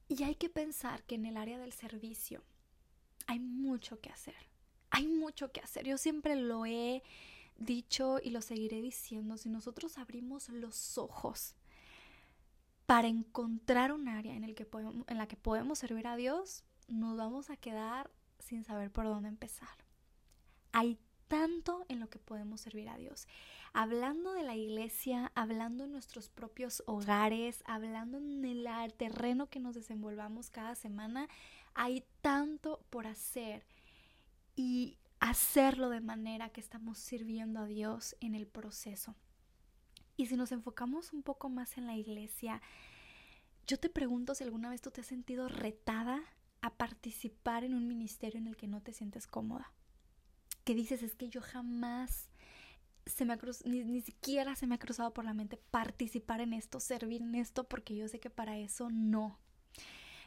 Y 0.08 0.24
hay 0.24 0.36
que 0.36 0.50
pensar 0.50 1.04
que 1.04 1.16
en 1.16 1.26
el 1.26 1.36
área 1.36 1.60
del 1.60 1.74
servicio, 1.74 2.44
hay 3.28 3.40
mucho 3.40 4.00
que 4.00 4.10
hacer. 4.10 4.36
Hay 4.90 5.08
mucho 5.08 5.52
que 5.52 5.60
hacer. 5.60 5.86
Yo 5.86 5.98
siempre 5.98 6.36
lo 6.36 6.66
he 6.66 7.04
dicho 7.58 8.20
y 8.24 8.32
lo 8.32 8.42
seguiré 8.42 8.82
diciendo. 8.82 9.38
Si 9.38 9.50
nosotros 9.50 9.98
abrimos 9.98 10.50
los 10.50 10.98
ojos 10.98 11.56
para 12.86 13.08
encontrar 13.08 13.92
un 13.92 14.08
área 14.08 14.34
en, 14.34 14.44
el 14.44 14.56
que 14.56 14.66
podemos, 14.66 15.06
en 15.08 15.18
la 15.18 15.28
que 15.28 15.36
podemos 15.36 15.80
servir 15.80 16.08
a 16.08 16.16
Dios, 16.16 16.64
nos 16.88 17.18
vamos 17.18 17.50
a 17.50 17.58
quedar 17.58 18.10
sin 18.40 18.64
saber 18.64 18.92
por 18.92 19.06
dónde 19.06 19.28
empezar. 19.28 19.70
Hay 20.72 20.98
tanto 21.28 21.86
en 21.90 22.00
lo 22.00 22.10
que 22.10 22.20
podemos 22.20 22.62
servir 22.62 22.88
a 22.88 22.98
Dios. 22.98 23.28
Hablando 23.74 24.34
de 24.34 24.44
la 24.44 24.56
iglesia, 24.56 25.32
hablando 25.36 25.84
en 25.84 25.92
nuestros 25.92 26.30
propios 26.30 26.82
hogares, 26.88 27.62
hablando 27.66 28.18
en 28.18 28.46
el 28.46 28.94
terreno 28.94 29.50
que 29.50 29.60
nos 29.60 29.76
desenvolvamos 29.76 30.50
cada 30.50 30.76
semana, 30.76 31.28
hay 31.78 32.04
tanto 32.22 32.84
por 32.90 33.06
hacer 33.06 33.64
y 34.56 34.98
hacerlo 35.20 35.90
de 35.90 36.02
manera 36.02 36.50
que 36.50 36.60
estamos 36.60 36.98
sirviendo 36.98 37.62
a 37.62 37.66
Dios 37.66 38.18
en 38.20 38.34
el 38.34 38.48
proceso. 38.48 39.16
Y 40.18 40.26
si 40.26 40.36
nos 40.36 40.52
enfocamos 40.52 41.14
un 41.14 41.22
poco 41.22 41.50
más 41.50 41.78
en 41.78 41.86
la 41.86 41.96
iglesia, 41.96 42.62
yo 43.68 43.80
te 43.80 43.90
pregunto 43.90 44.34
si 44.34 44.44
alguna 44.44 44.72
vez 44.72 44.82
tú 44.82 44.90
te 44.90 45.02
has 45.02 45.08
sentido 45.08 45.48
retada 45.48 46.20
a 46.62 46.76
participar 46.76 47.64
en 47.64 47.76
un 47.76 47.88
ministerio 47.88 48.40
en 48.40 48.48
el 48.48 48.58
que 48.58 48.68
no 48.68 48.82
te 48.82 48.92
sientes 48.92 49.28
cómoda. 49.28 49.72
Que 50.64 50.74
dices, 50.74 51.04
es 51.04 51.16
que 51.16 51.30
yo 51.30 51.42
jamás 51.42 52.32
se 53.06 53.24
me 53.24 53.34
ha 53.34 53.40
ni, 53.66 53.84
ni 53.84 54.02
siquiera 54.02 54.56
se 54.56 54.66
me 54.66 54.76
ha 54.76 54.80
cruzado 54.80 55.14
por 55.14 55.26
la 55.26 55.36
mente 55.36 55.58
participar 55.70 56.42
en 56.42 56.54
esto, 56.54 56.80
servir 56.80 57.22
en 57.22 57.36
esto, 57.36 57.66
porque 57.66 57.96
yo 57.96 58.08
sé 58.08 58.20
que 58.20 58.32
para 58.32 58.58
eso 58.58 58.90
no 58.90 59.40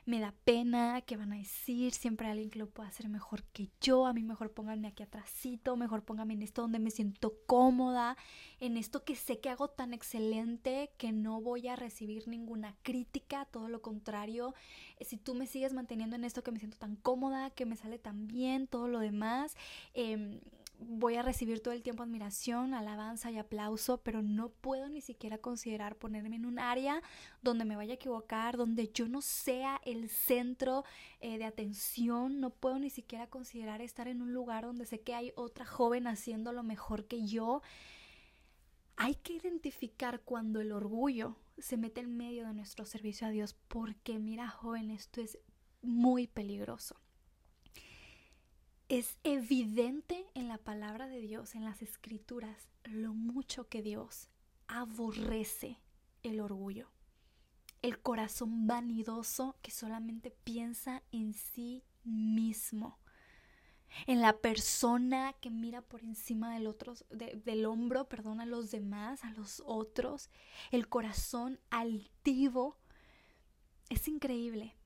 me 0.06 0.20
da 0.20 0.34
pena, 0.44 1.00
¿qué 1.02 1.16
van 1.16 1.32
a 1.32 1.36
decir? 1.36 1.92
Siempre 1.92 2.26
hay 2.26 2.32
alguien 2.32 2.50
que 2.50 2.58
lo 2.58 2.68
pueda 2.68 2.88
hacer 2.88 3.08
mejor 3.08 3.44
que 3.44 3.70
yo, 3.80 4.06
a 4.06 4.12
mí 4.12 4.22
mejor 4.22 4.52
pónganme 4.52 4.88
aquí 4.88 5.02
atrásito, 5.02 5.76
mejor 5.76 6.04
pónganme 6.04 6.34
en 6.34 6.42
esto 6.42 6.62
donde 6.62 6.78
me 6.78 6.90
siento 6.90 7.34
cómoda, 7.46 8.16
en 8.58 8.76
esto 8.76 9.04
que 9.04 9.16
sé 9.16 9.40
que 9.40 9.50
hago 9.50 9.68
tan 9.68 9.94
excelente 9.94 10.90
que 10.96 11.12
no 11.12 11.40
voy 11.40 11.68
a 11.68 11.76
recibir 11.76 12.28
ninguna 12.28 12.76
crítica, 12.82 13.44
todo 13.46 13.68
lo 13.68 13.82
contrario, 13.82 14.54
eh, 14.98 15.04
si 15.04 15.16
tú 15.16 15.34
me 15.34 15.46
sigues 15.46 15.72
manteniendo 15.72 16.16
en 16.16 16.24
esto 16.24 16.42
que 16.42 16.52
me 16.52 16.58
siento 16.58 16.78
tan 16.78 16.96
cómoda, 16.96 17.50
que 17.50 17.66
me 17.66 17.76
sale 17.76 17.98
tan 17.98 18.26
bien, 18.26 18.66
todo 18.66 18.88
lo 18.88 19.00
demás, 19.00 19.56
eh, 19.94 20.40
voy 20.80 21.16
a 21.16 21.22
recibir 21.22 21.60
todo 21.60 21.74
el 21.74 21.82
tiempo 21.82 22.02
admiración, 22.02 22.74
alabanza 22.74 23.30
y 23.30 23.38
aplauso, 23.38 23.98
pero 23.98 24.22
no 24.22 24.48
puedo 24.48 24.88
ni 24.88 25.00
siquiera 25.00 25.38
considerar 25.38 25.96
ponerme 25.96 26.36
en 26.36 26.46
un 26.46 26.58
área 26.58 27.02
donde 27.42 27.64
me 27.64 27.76
vaya 27.76 27.92
a 27.92 27.94
equivocar, 27.96 28.56
donde 28.56 28.90
yo 28.92 29.08
no 29.08 29.20
sea 29.22 29.80
el 29.84 30.08
centro 30.08 30.84
eh, 31.20 31.38
de 31.38 31.44
atención, 31.44 32.40
no 32.40 32.50
puedo 32.50 32.78
ni 32.78 32.90
siquiera 32.90 33.28
considerar 33.28 33.82
estar 33.82 34.08
en 34.08 34.22
un 34.22 34.32
lugar 34.32 34.64
donde 34.64 34.86
sé 34.86 35.00
que 35.00 35.14
hay 35.14 35.32
otra 35.36 35.66
joven 35.66 36.06
haciendo 36.06 36.52
lo 36.52 36.62
mejor 36.62 37.06
que 37.06 37.26
yo. 37.26 37.62
Hay 38.96 39.14
que 39.14 39.34
identificar 39.34 40.20
cuando 40.20 40.60
el 40.60 40.72
orgullo 40.72 41.36
se 41.58 41.76
mete 41.76 42.00
en 42.00 42.16
medio 42.16 42.46
de 42.46 42.54
nuestro 42.54 42.84
servicio 42.86 43.26
a 43.26 43.30
Dios, 43.30 43.54
porque 43.68 44.18
mira 44.18 44.48
joven, 44.48 44.90
esto 44.90 45.20
es 45.20 45.38
muy 45.82 46.26
peligroso 46.26 46.96
es 48.90 49.16
evidente 49.22 50.26
en 50.34 50.48
la 50.48 50.58
palabra 50.58 51.06
de 51.06 51.20
Dios, 51.20 51.54
en 51.54 51.64
las 51.64 51.80
escrituras, 51.80 52.68
lo 52.82 53.14
mucho 53.14 53.68
que 53.68 53.82
Dios 53.82 54.28
aborrece 54.66 55.78
el 56.24 56.40
orgullo, 56.40 56.90
el 57.82 58.00
corazón 58.00 58.66
vanidoso 58.66 59.56
que 59.62 59.70
solamente 59.70 60.32
piensa 60.32 61.04
en 61.12 61.34
sí 61.34 61.84
mismo, 62.02 62.98
en 64.08 64.20
la 64.20 64.36
persona 64.38 65.34
que 65.40 65.50
mira 65.50 65.82
por 65.82 66.02
encima 66.02 66.52
del, 66.52 66.66
otro, 66.66 66.94
del 67.10 67.66
hombro, 67.66 68.08
perdón, 68.08 68.40
a 68.40 68.46
los 68.46 68.72
demás, 68.72 69.22
a 69.22 69.30
los 69.30 69.62
otros, 69.66 70.30
el 70.72 70.88
corazón 70.88 71.60
altivo. 71.70 72.76
Es 73.88 74.08
increíble. 74.08 74.79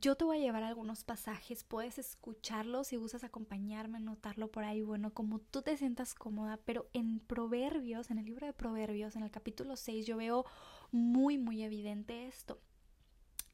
Yo 0.00 0.16
te 0.16 0.24
voy 0.24 0.38
a 0.38 0.40
llevar 0.40 0.62
algunos 0.62 1.04
pasajes, 1.04 1.64
puedes 1.64 1.98
escucharlos 1.98 2.88
si 2.88 2.96
gustas 2.96 3.24
acompañarme, 3.24 3.98
anotarlo 3.98 4.50
por 4.50 4.64
ahí, 4.64 4.82
bueno, 4.82 5.14
como 5.14 5.38
tú 5.38 5.62
te 5.62 5.76
sientas 5.76 6.14
cómoda, 6.14 6.58
pero 6.64 6.88
en 6.92 7.20
Proverbios, 7.20 8.10
en 8.10 8.18
el 8.18 8.26
libro 8.26 8.46
de 8.46 8.52
Proverbios, 8.52 9.16
en 9.16 9.22
el 9.22 9.30
capítulo 9.30 9.76
6, 9.76 10.04
yo 10.04 10.16
veo 10.16 10.44
muy, 10.90 11.38
muy 11.38 11.62
evidente 11.62 12.26
esto, 12.26 12.60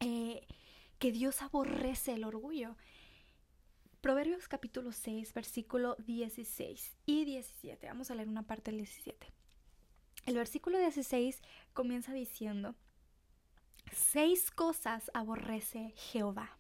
eh, 0.01 0.47
que 0.99 1.13
Dios 1.13 1.43
aborrece 1.43 2.15
el 2.15 2.25
orgullo. 2.25 2.77
Proverbios 4.01 4.49
capítulo 4.49 4.91
6, 4.91 5.35
versículo 5.35 5.97
16 5.99 6.97
y 7.07 7.25
17, 7.25 7.87
vamos 7.87 8.11
a 8.11 8.17
leer 8.17 8.29
una 8.29 8.43
parte 8.43 8.71
del 8.71 8.79
17. 8.79 9.29
El 10.27 10.35
versículo 10.35 10.79
16 10.79 11.41
comienza 11.73 12.13
diciendo, 12.13 12.75
Seis 13.91 14.51
cosas 14.51 15.11
aborrece 15.15 15.95
Jehová 15.97 16.59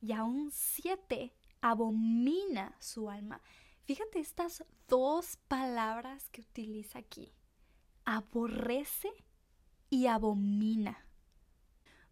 y 0.00 0.12
aún 0.12 0.50
siete 0.52 1.34
abomina 1.60 2.76
su 2.80 3.08
alma. 3.10 3.40
Fíjate 3.84 4.20
estas 4.20 4.64
dos 4.88 5.36
palabras 5.48 6.28
que 6.30 6.42
utiliza 6.42 6.98
aquí. 6.98 7.32
Aborrece 8.04 9.10
y 9.90 10.06
abomina. 10.06 11.06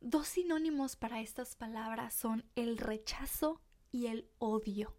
Dos 0.00 0.28
sinónimos 0.28 0.96
para 0.96 1.20
estas 1.20 1.56
palabras 1.56 2.14
son 2.14 2.44
el 2.54 2.78
rechazo 2.78 3.60
y 3.90 4.06
el 4.06 4.28
odio. 4.38 4.94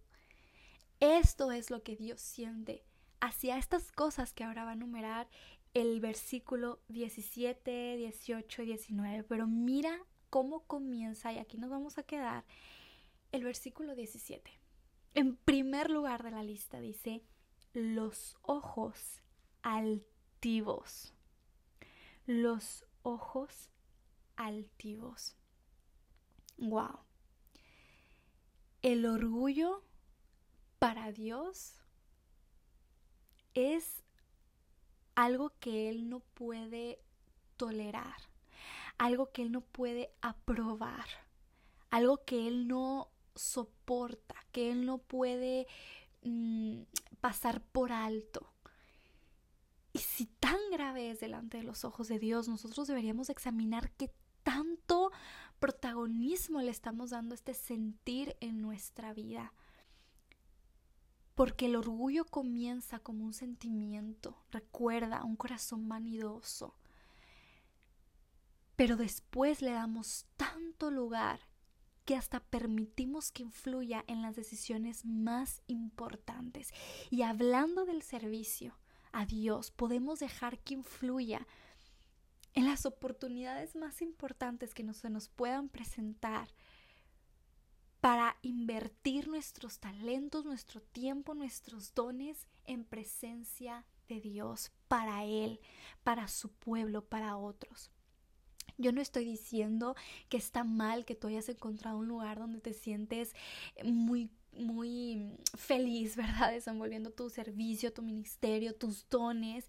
Esto 1.00 1.52
es 1.52 1.70
lo 1.70 1.84
que 1.84 1.96
Dios 1.96 2.22
siente 2.22 2.86
hacia 3.20 3.58
estas 3.58 3.92
cosas 3.92 4.34
que 4.34 4.44
ahora 4.44 4.66
va 4.66 4.72
a 4.72 4.76
numerar 4.76 5.30
el 5.76 6.00
versículo 6.00 6.80
17, 6.88 7.98
18 7.98 8.64
y 8.64 8.66
19. 8.66 9.24
Pero 9.24 9.46
mira 9.46 10.00
cómo 10.32 10.62
comienza, 10.62 11.32
y 11.34 11.38
aquí 11.38 11.58
nos 11.58 11.70
vamos 11.70 11.98
a 11.98 12.04
quedar, 12.04 12.46
el 13.32 13.44
versículo 13.44 13.94
17. 13.94 14.50
En 15.14 15.36
primer 15.36 15.92
lugar 15.92 16.24
de 16.24 16.32
la 16.32 16.44
lista 16.44 16.80
dice, 16.80 17.24
los 17.74 18.38
ojos 18.42 19.22
altivos. 19.62 21.14
Los 22.26 22.86
ojos 23.04 23.70
altivos. 24.38 25.36
Wow. 26.58 27.02
El 28.82 29.06
orgullo 29.06 29.84
para 30.80 31.12
Dios 31.12 31.82
es 33.54 34.05
algo 35.16 35.54
que 35.60 35.90
Él 35.90 36.10
no 36.10 36.20
puede 36.20 37.00
tolerar, 37.58 38.16
algo 38.98 39.32
que 39.32 39.42
Él 39.42 39.52
no 39.52 39.62
puede 39.62 40.12
aprobar, 40.22 41.08
algo 41.90 42.24
que 42.26 42.48
Él 42.48 42.68
no 42.68 43.10
soporta, 43.36 44.36
que 44.52 44.72
Él 44.72 44.86
no 44.86 44.98
puede 44.98 45.68
mm, 46.24 46.82
pasar 47.22 47.62
por 47.62 47.92
alto. 47.92 48.52
Y 49.94 50.00
si 50.00 50.26
tan 50.26 50.60
grave 50.72 51.10
es 51.10 51.22
delante 51.22 51.58
de 51.58 51.64
los 51.64 51.86
ojos 51.86 52.10
de 52.10 52.20
Dios, 52.20 52.50
nosotros 52.50 52.88
deberíamos 52.88 53.30
examinar 53.30 53.92
qué 53.92 54.12
tanto 54.44 55.12
protagonismo 55.60 56.62
le 56.62 56.72
estamos 56.72 57.12
dando 57.12 57.34
este 57.34 57.54
sentir 57.54 58.36
en 58.42 58.62
nuestra 58.62 59.14
vida 59.14 59.54
porque 61.36 61.66
el 61.66 61.76
orgullo 61.76 62.26
comienza 62.26 63.00
como 63.00 63.26
un 63.26 63.34
sentimiento, 63.34 64.38
recuerda, 64.52 65.24
un 65.24 65.36
corazón 65.36 65.88
vanidoso. 65.88 66.76
Pero 68.76 68.96
después 68.96 69.62
le 69.62 69.72
damos 69.72 70.26
tanto 70.38 70.92
lugar 70.92 71.42
que 72.06 72.16
hasta 72.16 72.40
permitimos 72.40 73.32
que 73.32 73.44
influya 73.44 74.04
en 74.08 74.22
las 74.22 74.36
decisiones 74.36 75.06
más 75.06 75.62
importantes. 75.68 76.72
Y 77.10 77.24
hablando 77.24 77.86
del 77.86 78.02
servicio 78.02 78.78
a 79.12 79.26
Dios, 79.26 79.72
podemos 79.72 80.20
dejar 80.20 80.60
que 80.60 80.76
influya 80.76 81.46
en 82.54 82.66
las 82.66 82.86
oportunidades 82.86 83.76
más 83.76 84.02
importantes 84.02 84.74
que 84.74 84.94
se 84.94 85.10
nos 85.10 85.28
puedan 85.28 85.68
presentar 85.68 86.48
para 88.06 88.38
invertir 88.44 89.28
nuestros 89.28 89.80
talentos, 89.80 90.46
nuestro 90.46 90.80
tiempo, 90.80 91.34
nuestros 91.34 91.96
dones 91.96 92.46
en 92.68 92.86
presencia 92.86 93.84
de 94.08 94.22
Dios, 94.22 94.72
para 94.88 95.26
Él, 95.26 95.60
para 96.04 96.28
su 96.28 96.52
pueblo, 96.52 97.04
para 97.04 97.36
otros. 97.36 97.90
Yo 98.78 98.92
no 98.92 99.02
estoy 99.02 99.26
diciendo 99.26 99.96
que 100.30 100.38
está 100.38 100.64
mal 100.64 101.04
que 101.04 101.16
tú 101.16 101.30
hayas 101.30 101.50
encontrado 101.50 101.98
un 101.98 102.08
lugar 102.08 102.38
donde 102.38 102.60
te 102.60 102.74
sientes 102.74 103.34
muy 103.84 104.30
muy 104.56 105.32
feliz, 105.58 106.16
¿verdad? 106.16 106.52
Desenvolviendo 106.52 107.10
tu 107.10 107.32
servicio, 107.32 107.92
tu 107.92 108.04
ministerio, 108.04 108.76
tus 108.76 109.10
dones, 109.10 109.66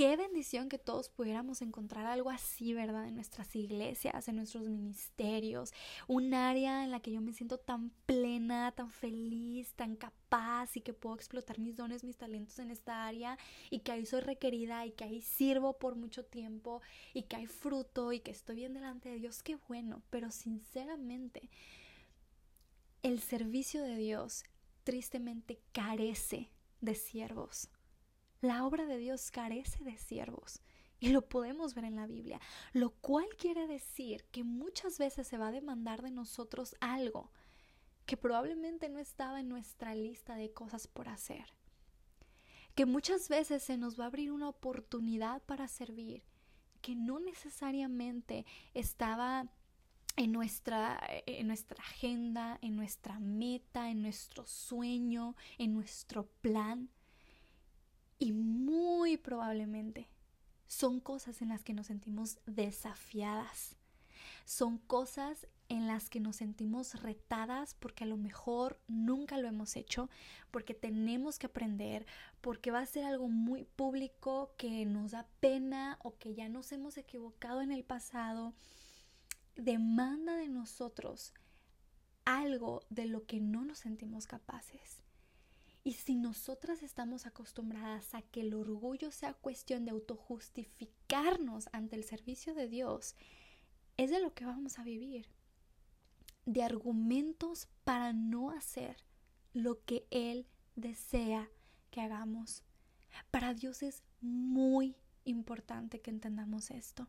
Qué 0.00 0.16
bendición 0.16 0.70
que 0.70 0.78
todos 0.78 1.10
pudiéramos 1.10 1.60
encontrar 1.60 2.06
algo 2.06 2.30
así, 2.30 2.72
¿verdad? 2.72 3.06
En 3.06 3.16
nuestras 3.16 3.54
iglesias, 3.54 4.28
en 4.28 4.36
nuestros 4.36 4.66
ministerios, 4.66 5.74
un 6.08 6.32
área 6.32 6.84
en 6.84 6.90
la 6.90 7.00
que 7.00 7.12
yo 7.12 7.20
me 7.20 7.34
siento 7.34 7.58
tan 7.58 7.90
plena, 8.06 8.72
tan 8.72 8.90
feliz, 8.90 9.74
tan 9.74 9.96
capaz 9.96 10.74
y 10.74 10.80
que 10.80 10.94
puedo 10.94 11.16
explotar 11.16 11.58
mis 11.58 11.76
dones, 11.76 12.02
mis 12.02 12.16
talentos 12.16 12.58
en 12.60 12.70
esta 12.70 13.06
área 13.06 13.36
y 13.68 13.80
que 13.80 13.92
ahí 13.92 14.06
soy 14.06 14.20
requerida 14.20 14.86
y 14.86 14.92
que 14.92 15.04
ahí 15.04 15.20
sirvo 15.20 15.74
por 15.74 15.96
mucho 15.96 16.24
tiempo 16.24 16.80
y 17.12 17.24
que 17.24 17.36
hay 17.36 17.46
fruto 17.46 18.14
y 18.14 18.20
que 18.20 18.30
estoy 18.30 18.56
bien 18.56 18.72
delante 18.72 19.10
de 19.10 19.18
Dios. 19.18 19.42
Qué 19.42 19.58
bueno, 19.68 20.00
pero 20.08 20.30
sinceramente, 20.30 21.50
el 23.02 23.20
servicio 23.20 23.82
de 23.82 23.96
Dios 23.96 24.44
tristemente 24.82 25.60
carece 25.74 26.48
de 26.80 26.94
siervos 26.94 27.68
la 28.40 28.64
obra 28.64 28.86
de 28.86 28.98
Dios 28.98 29.30
carece 29.30 29.84
de 29.84 29.96
siervos. 29.96 30.60
Y 30.98 31.08
lo 31.10 31.26
podemos 31.28 31.74
ver 31.74 31.84
en 31.84 31.96
la 31.96 32.06
Biblia, 32.06 32.40
lo 32.72 32.90
cual 32.90 33.26
quiere 33.38 33.66
decir 33.66 34.24
que 34.30 34.44
muchas 34.44 34.98
veces 34.98 35.26
se 35.26 35.38
va 35.38 35.48
a 35.48 35.52
demandar 35.52 36.02
de 36.02 36.10
nosotros 36.10 36.76
algo 36.80 37.30
que 38.04 38.18
probablemente 38.18 38.88
no 38.90 38.98
estaba 38.98 39.40
en 39.40 39.48
nuestra 39.48 39.94
lista 39.94 40.34
de 40.34 40.52
cosas 40.52 40.86
por 40.86 41.08
hacer. 41.08 41.46
Que 42.74 42.84
muchas 42.84 43.28
veces 43.28 43.62
se 43.62 43.78
nos 43.78 43.98
va 43.98 44.04
a 44.04 44.06
abrir 44.08 44.30
una 44.30 44.48
oportunidad 44.48 45.42
para 45.44 45.68
servir 45.68 46.22
que 46.82 46.94
no 46.94 47.18
necesariamente 47.18 48.44
estaba 48.74 49.48
en 50.16 50.32
nuestra, 50.32 51.00
en 51.26 51.46
nuestra 51.46 51.82
agenda, 51.82 52.58
en 52.60 52.76
nuestra 52.76 53.18
meta, 53.20 53.90
en 53.90 54.02
nuestro 54.02 54.46
sueño, 54.46 55.34
en 55.56 55.72
nuestro 55.72 56.26
plan 56.42 56.90
y 58.20 58.32
muy 58.32 59.16
probablemente 59.16 60.06
son 60.68 61.00
cosas 61.00 61.42
en 61.42 61.48
las 61.48 61.64
que 61.64 61.74
nos 61.74 61.88
sentimos 61.88 62.38
desafiadas. 62.46 63.74
Son 64.44 64.78
cosas 64.78 65.48
en 65.68 65.86
las 65.86 66.10
que 66.10 66.20
nos 66.20 66.36
sentimos 66.36 67.00
retadas 67.02 67.74
porque 67.74 68.04
a 68.04 68.06
lo 68.06 68.16
mejor 68.16 68.78
nunca 68.88 69.38
lo 69.38 69.48
hemos 69.48 69.74
hecho, 69.74 70.10
porque 70.50 70.74
tenemos 70.74 71.38
que 71.38 71.46
aprender, 71.46 72.06
porque 72.40 72.70
va 72.70 72.80
a 72.80 72.86
ser 72.86 73.04
algo 73.04 73.28
muy 73.28 73.64
público 73.64 74.52
que 74.58 74.84
nos 74.84 75.12
da 75.12 75.26
pena 75.40 75.98
o 76.02 76.18
que 76.18 76.34
ya 76.34 76.48
nos 76.48 76.70
hemos 76.72 76.98
equivocado 76.98 77.62
en 77.62 77.72
el 77.72 77.84
pasado. 77.84 78.52
Demanda 79.56 80.36
de 80.36 80.48
nosotros 80.48 81.32
algo 82.24 82.84
de 82.90 83.06
lo 83.06 83.24
que 83.24 83.40
no 83.40 83.64
nos 83.64 83.78
sentimos 83.78 84.26
capaces. 84.26 84.99
Y 85.90 85.94
si 85.94 86.14
nosotras 86.14 86.84
estamos 86.84 87.26
acostumbradas 87.26 88.14
a 88.14 88.22
que 88.22 88.42
el 88.42 88.54
orgullo 88.54 89.10
sea 89.10 89.34
cuestión 89.34 89.84
de 89.84 89.90
autojustificarnos 89.90 91.68
ante 91.72 91.96
el 91.96 92.04
servicio 92.04 92.54
de 92.54 92.68
Dios, 92.68 93.16
es 93.96 94.12
de 94.12 94.20
lo 94.20 94.32
que 94.32 94.44
vamos 94.44 94.78
a 94.78 94.84
vivir. 94.84 95.26
De 96.46 96.62
argumentos 96.62 97.66
para 97.82 98.12
no 98.12 98.50
hacer 98.50 98.98
lo 99.52 99.84
que 99.84 100.06
Él 100.12 100.46
desea 100.76 101.50
que 101.90 102.00
hagamos. 102.00 102.62
Para 103.32 103.52
Dios 103.52 103.82
es 103.82 104.04
muy 104.20 104.94
importante 105.24 106.00
que 106.00 106.10
entendamos 106.10 106.70
esto. 106.70 107.08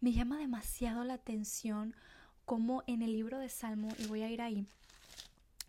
Me 0.00 0.12
llama 0.12 0.38
demasiado 0.38 1.04
la 1.04 1.12
atención 1.12 1.94
como 2.46 2.82
en 2.86 3.02
el 3.02 3.12
libro 3.12 3.38
de 3.38 3.50
Salmo, 3.50 3.90
y 3.98 4.06
voy 4.06 4.22
a 4.22 4.30
ir 4.30 4.40
ahí, 4.40 4.66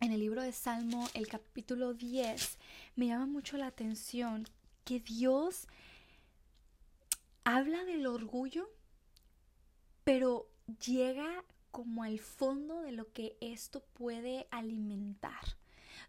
en 0.01 0.11
el 0.11 0.19
libro 0.19 0.41
de 0.41 0.51
Salmo, 0.51 1.07
el 1.13 1.27
capítulo 1.27 1.93
10, 1.93 2.57
me 2.95 3.07
llama 3.07 3.27
mucho 3.27 3.57
la 3.57 3.67
atención 3.67 4.47
que 4.83 4.99
Dios 4.99 5.67
habla 7.43 7.85
del 7.85 8.07
orgullo, 8.07 8.67
pero 10.03 10.49
llega 10.83 11.45
como 11.69 12.03
al 12.03 12.17
fondo 12.17 12.81
de 12.81 12.91
lo 12.91 13.13
que 13.13 13.37
esto 13.41 13.81
puede 13.93 14.47
alimentar. 14.49 15.57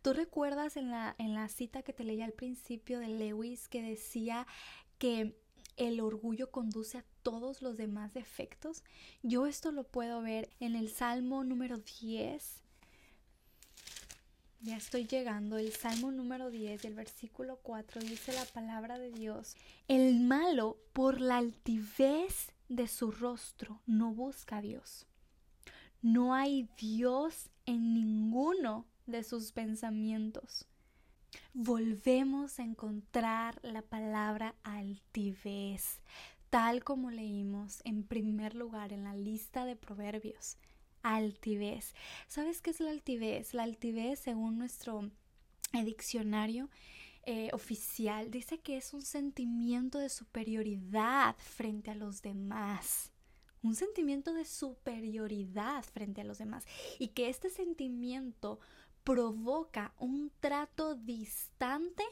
¿Tú 0.00 0.14
recuerdas 0.14 0.78
en 0.78 0.90
la, 0.90 1.14
en 1.18 1.34
la 1.34 1.48
cita 1.48 1.82
que 1.82 1.92
te 1.92 2.04
leí 2.04 2.22
al 2.22 2.32
principio 2.32 2.98
de 2.98 3.08
Lewis 3.08 3.68
que 3.68 3.82
decía 3.82 4.46
que 4.98 5.36
el 5.76 6.00
orgullo 6.00 6.50
conduce 6.50 6.96
a 6.96 7.04
todos 7.22 7.60
los 7.60 7.76
demás 7.76 8.14
defectos? 8.14 8.84
Yo 9.22 9.46
esto 9.46 9.70
lo 9.70 9.84
puedo 9.84 10.22
ver 10.22 10.48
en 10.60 10.76
el 10.76 10.88
Salmo 10.88 11.44
número 11.44 11.76
10. 11.76 12.62
Ya 14.64 14.76
estoy 14.76 15.08
llegando. 15.08 15.58
El 15.58 15.72
Salmo 15.72 16.12
número 16.12 16.48
10 16.48 16.84
el 16.84 16.94
versículo 16.94 17.58
4 17.64 18.00
dice 18.00 18.32
la 18.32 18.44
palabra 18.44 18.96
de 18.96 19.10
Dios. 19.10 19.56
El 19.88 20.20
malo 20.20 20.78
por 20.92 21.20
la 21.20 21.38
altivez 21.38 22.52
de 22.68 22.86
su 22.86 23.10
rostro 23.10 23.82
no 23.86 24.14
busca 24.14 24.58
a 24.58 24.62
Dios. 24.62 25.08
No 26.00 26.32
hay 26.32 26.68
Dios 26.78 27.50
en 27.66 27.92
ninguno 27.92 28.86
de 29.06 29.24
sus 29.24 29.50
pensamientos. 29.50 30.68
Volvemos 31.54 32.60
a 32.60 32.62
encontrar 32.62 33.58
la 33.64 33.82
palabra 33.82 34.54
altivez, 34.62 35.98
tal 36.50 36.84
como 36.84 37.10
leímos 37.10 37.80
en 37.84 38.04
primer 38.04 38.54
lugar 38.54 38.92
en 38.92 39.02
la 39.02 39.16
lista 39.16 39.64
de 39.64 39.74
proverbios. 39.74 40.56
Altivez. 41.02 41.94
¿Sabes 42.28 42.60
qué 42.60 42.70
es 42.70 42.80
la 42.80 42.90
altivez? 42.90 43.54
La 43.54 43.64
altivez, 43.64 44.20
según 44.20 44.58
nuestro 44.58 45.10
diccionario, 45.72 46.70
eh, 47.24 47.50
oficial 47.52 48.30
dice 48.30 48.58
que 48.58 48.76
es 48.76 48.92
un 48.92 49.02
sentimiento 49.02 49.98
de 49.98 50.08
superioridad 50.08 51.36
frente 51.36 51.90
a 51.90 51.94
los 51.94 52.20
demás 52.20 53.12
un 53.62 53.76
sentimiento 53.76 54.34
de 54.34 54.44
superioridad 54.44 55.84
frente 55.84 56.20
a 56.20 56.24
los 56.24 56.38
demás 56.38 56.64
y 56.98 57.08
que 57.08 57.28
este 57.28 57.48
sentimiento 57.48 58.58
provoca 59.04 59.94
un 59.98 60.32
trato 60.40 60.94
distante 60.94 62.04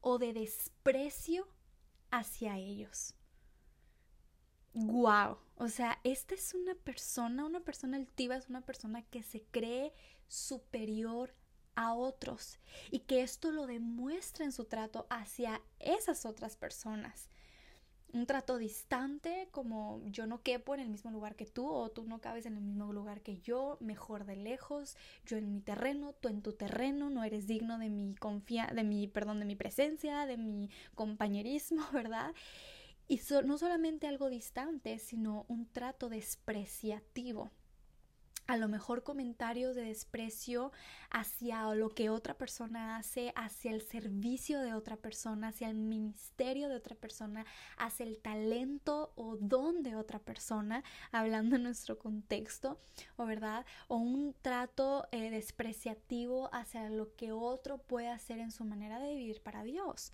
o 0.00 0.18
de 0.18 0.32
desprecio 0.32 1.48
hacia 2.10 2.58
ellos. 2.58 3.14
Wow, 4.74 5.38
o 5.56 5.68
sea, 5.68 6.00
esta 6.02 6.34
es 6.34 6.52
una 6.52 6.74
persona, 6.74 7.44
una 7.44 7.60
persona 7.60 7.96
altiva 7.96 8.36
es 8.36 8.48
una 8.48 8.60
persona 8.60 9.02
que 9.02 9.22
se 9.22 9.42
cree 9.50 9.92
superior 10.26 11.32
a 11.76 11.94
otros 11.94 12.58
y 12.90 13.00
que 13.00 13.22
esto 13.22 13.52
lo 13.52 13.66
demuestra 13.66 14.44
en 14.44 14.52
su 14.52 14.64
trato 14.64 15.06
hacia 15.10 15.60
esas 15.78 16.26
otras 16.26 16.56
personas 16.56 17.28
un 18.14 18.26
trato 18.26 18.58
distante, 18.58 19.48
como 19.50 20.00
yo 20.06 20.26
no 20.26 20.40
quepo 20.42 20.74
en 20.74 20.80
el 20.80 20.88
mismo 20.88 21.10
lugar 21.10 21.34
que 21.34 21.46
tú 21.46 21.68
o 21.68 21.90
tú 21.90 22.04
no 22.04 22.20
cabes 22.20 22.46
en 22.46 22.56
el 22.56 22.62
mismo 22.62 22.92
lugar 22.92 23.22
que 23.22 23.38
yo, 23.40 23.76
mejor 23.80 24.24
de 24.24 24.36
lejos, 24.36 24.96
yo 25.26 25.36
en 25.36 25.50
mi 25.50 25.60
terreno, 25.60 26.14
tú 26.20 26.28
en 26.28 26.40
tu 26.40 26.52
terreno, 26.52 27.10
no 27.10 27.24
eres 27.24 27.48
digno 27.48 27.76
de 27.76 27.90
mi 27.90 28.14
confía 28.14 28.70
de 28.72 28.84
mi, 28.84 29.08
perdón, 29.08 29.40
de 29.40 29.46
mi 29.46 29.56
presencia, 29.56 30.26
de 30.26 30.36
mi 30.36 30.70
compañerismo, 30.94 31.82
¿verdad? 31.92 32.32
Y 33.06 33.20
no 33.44 33.58
solamente 33.58 34.06
algo 34.06 34.28
distante, 34.28 34.98
sino 34.98 35.44
un 35.48 35.66
trato 35.66 36.08
despreciativo 36.08 37.50
a 38.46 38.56
lo 38.56 38.68
mejor 38.68 39.02
comentarios 39.02 39.74
de 39.74 39.82
desprecio 39.82 40.70
hacia 41.10 41.74
lo 41.74 41.88
que 41.90 42.10
otra 42.10 42.34
persona 42.34 42.96
hace, 42.96 43.32
hacia 43.36 43.70
el 43.70 43.80
servicio 43.82 44.60
de 44.60 44.74
otra 44.74 44.96
persona, 44.96 45.48
hacia 45.48 45.68
el 45.68 45.74
ministerio 45.74 46.68
de 46.68 46.76
otra 46.76 46.94
persona, 46.94 47.46
hacia 47.78 48.04
el 48.04 48.18
talento 48.18 49.12
o 49.16 49.36
don 49.38 49.82
de 49.82 49.96
otra 49.96 50.18
persona, 50.18 50.84
hablando 51.10 51.56
en 51.56 51.62
nuestro 51.62 51.98
contexto, 51.98 52.78
o 53.16 53.24
verdad, 53.24 53.64
o 53.88 53.96
un 53.96 54.34
trato 54.42 55.08
eh, 55.10 55.30
despreciativo 55.30 56.50
hacia 56.52 56.90
lo 56.90 57.14
que 57.16 57.32
otro 57.32 57.78
puede 57.78 58.08
hacer 58.08 58.40
en 58.40 58.50
su 58.50 58.64
manera 58.64 58.98
de 58.98 59.14
vivir 59.14 59.42
para 59.42 59.62
Dios. 59.62 60.12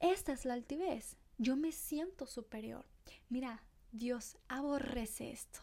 Esta 0.00 0.32
es 0.32 0.44
la 0.44 0.52
altivez. 0.52 1.16
Yo 1.38 1.56
me 1.56 1.72
siento 1.72 2.26
superior. 2.26 2.86
Mira, 3.28 3.62
Dios 3.92 4.38
aborrece 4.48 5.30
esto. 5.30 5.60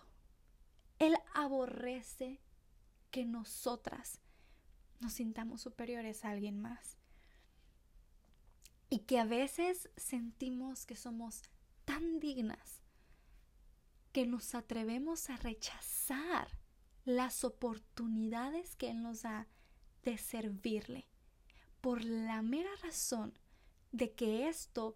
Él 1.00 1.16
aborrece 1.34 2.40
que 3.12 3.26
nosotras 3.26 4.20
nos 5.00 5.14
sintamos 5.14 5.62
superiores 5.62 6.24
a 6.24 6.30
alguien 6.30 6.60
más. 6.60 6.98
Y 8.90 9.00
que 9.00 9.20
a 9.20 9.26
veces 9.26 9.90
sentimos 9.98 10.86
que 10.86 10.96
somos 10.96 11.42
tan 11.86 12.20
dignas 12.20 12.82
que 14.12 14.28
nos 14.28 14.54
atrevemos 14.54 15.30
a 15.30 15.38
rechazar 15.38 16.48
las 17.04 17.44
oportunidades 17.44 18.76
que 18.76 18.92
Él 18.92 19.02
nos 19.02 19.24
da 19.24 19.48
de 20.04 20.18
servirle, 20.18 21.08
por 21.82 22.04
la 22.04 22.42
mera 22.42 22.70
razón 22.82 23.38
de 23.92 24.14
que 24.14 24.48
esto 24.48 24.96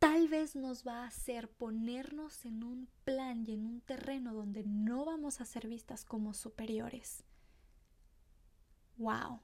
tal 0.00 0.28
vez 0.28 0.56
nos 0.56 0.84
va 0.84 1.04
a 1.04 1.08
hacer 1.08 1.48
ponernos 1.48 2.46
en 2.46 2.64
un 2.64 2.88
plan 3.04 3.44
y 3.46 3.52
en 3.52 3.66
un 3.66 3.80
terreno 3.82 4.32
donde 4.32 4.64
no 4.64 5.04
vamos 5.04 5.40
a 5.40 5.44
ser 5.44 5.68
vistas 5.68 6.06
como 6.06 6.32
superiores. 6.32 7.22
¡Wow! 8.96 9.40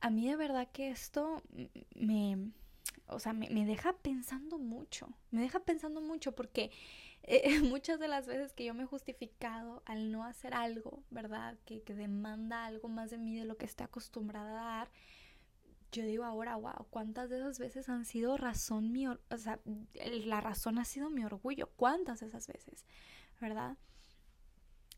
A 0.00 0.10
mí 0.10 0.28
de 0.28 0.36
verdad 0.36 0.68
que 0.72 0.90
esto 0.90 1.42
me, 1.96 2.52
o 3.08 3.18
sea, 3.18 3.32
me, 3.32 3.48
deja 3.48 3.94
pensando 3.94 4.58
mucho, 4.58 5.08
me 5.32 5.40
deja 5.40 5.58
pensando 5.58 6.00
mucho 6.00 6.32
porque 6.36 6.70
eh, 7.24 7.60
muchas 7.62 7.98
de 7.98 8.06
las 8.06 8.28
veces 8.28 8.52
que 8.52 8.64
yo 8.64 8.74
me 8.74 8.84
he 8.84 8.86
justificado 8.86 9.82
al 9.86 10.12
no 10.12 10.22
hacer 10.22 10.54
algo, 10.54 11.02
¿verdad? 11.10 11.58
Que, 11.64 11.82
que 11.82 11.96
demanda 11.96 12.64
algo 12.64 12.88
más 12.88 13.10
de 13.10 13.18
mí 13.18 13.36
de 13.36 13.44
lo 13.44 13.56
que 13.56 13.66
estoy 13.66 13.86
acostumbrada 13.86 14.50
a 14.50 14.76
dar, 14.76 14.90
yo 15.96 16.04
digo 16.04 16.24
ahora, 16.24 16.56
wow, 16.56 16.86
¿cuántas 16.90 17.30
de 17.30 17.38
esas 17.38 17.58
veces 17.58 17.88
han 17.88 18.04
sido 18.04 18.36
razón 18.36 18.92
mi, 18.92 19.06
o 19.06 19.18
sea, 19.38 19.60
la 19.94 20.40
razón 20.42 20.78
ha 20.78 20.84
sido 20.84 21.08
mi 21.08 21.24
orgullo? 21.24 21.70
¿Cuántas 21.76 22.20
de 22.20 22.26
esas 22.26 22.46
veces? 22.46 22.84
¿Verdad? 23.40 23.78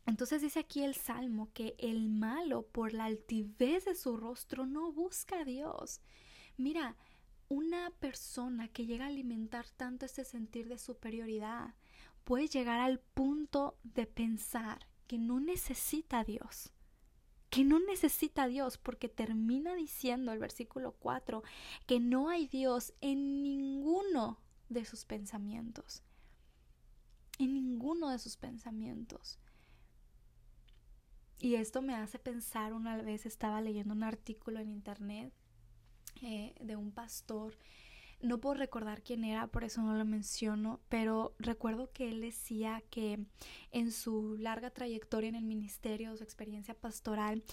Entonces 0.05 0.41
dice 0.41 0.59
aquí 0.59 0.83
el 0.83 0.95
Salmo 0.95 1.51
que 1.53 1.75
el 1.77 2.09
malo 2.09 2.63
por 2.63 2.93
la 2.93 3.05
altivez 3.05 3.85
de 3.85 3.95
su 3.95 4.17
rostro 4.17 4.65
no 4.65 4.91
busca 4.91 5.39
a 5.39 5.45
Dios. 5.45 6.01
Mira, 6.57 6.97
una 7.47 7.91
persona 7.99 8.67
que 8.67 8.85
llega 8.85 9.05
a 9.05 9.09
alimentar 9.09 9.69
tanto 9.69 10.05
este 10.05 10.25
sentir 10.25 10.67
de 10.67 10.77
superioridad 10.77 11.75
puede 12.25 12.47
llegar 12.47 12.79
al 12.79 12.99
punto 12.99 13.77
de 13.83 14.05
pensar 14.05 14.85
que 15.07 15.17
no 15.17 15.39
necesita 15.39 16.19
a 16.19 16.23
Dios 16.25 16.73
que 17.49 17.63
no 17.63 17.79
necesita 17.79 18.43
a 18.43 18.47
Dios 18.47 18.77
porque 18.77 19.09
termina 19.09 19.73
diciendo 19.75 20.31
el 20.31 20.39
versículo 20.39 20.93
4 20.99 21.43
que 21.87 21.99
no 21.99 22.29
hay 22.29 22.47
Dios 22.47 22.93
en 23.01 23.41
ninguno 23.41 24.39
de 24.69 24.85
sus 24.85 25.05
pensamientos. 25.05 26.03
En 27.39 27.53
ninguno 27.53 28.09
de 28.09 28.19
sus 28.19 28.37
pensamientos. 28.37 29.39
Y 31.39 31.55
esto 31.55 31.81
me 31.81 31.95
hace 31.95 32.19
pensar, 32.19 32.73
una 32.73 32.97
vez 32.97 33.25
estaba 33.25 33.61
leyendo 33.61 33.93
un 33.93 34.03
artículo 34.03 34.59
en 34.59 34.69
internet 34.69 35.33
eh, 36.21 36.53
de 36.59 36.75
un 36.75 36.91
pastor 36.91 37.57
no 38.21 38.39
puedo 38.39 38.55
recordar 38.55 39.01
quién 39.01 39.23
era, 39.23 39.47
por 39.47 39.63
eso 39.63 39.81
no 39.81 39.95
lo 39.95 40.05
menciono, 40.05 40.79
pero 40.89 41.35
recuerdo 41.39 41.91
que 41.91 42.09
él 42.09 42.21
decía 42.21 42.83
que 42.89 43.25
en 43.71 43.91
su 43.91 44.37
larga 44.37 44.71
trayectoria 44.71 45.29
en 45.29 45.35
el 45.35 45.45
ministerio, 45.45 46.15
su 46.17 46.23
experiencia 46.23 46.73
pastoral, 46.73 47.43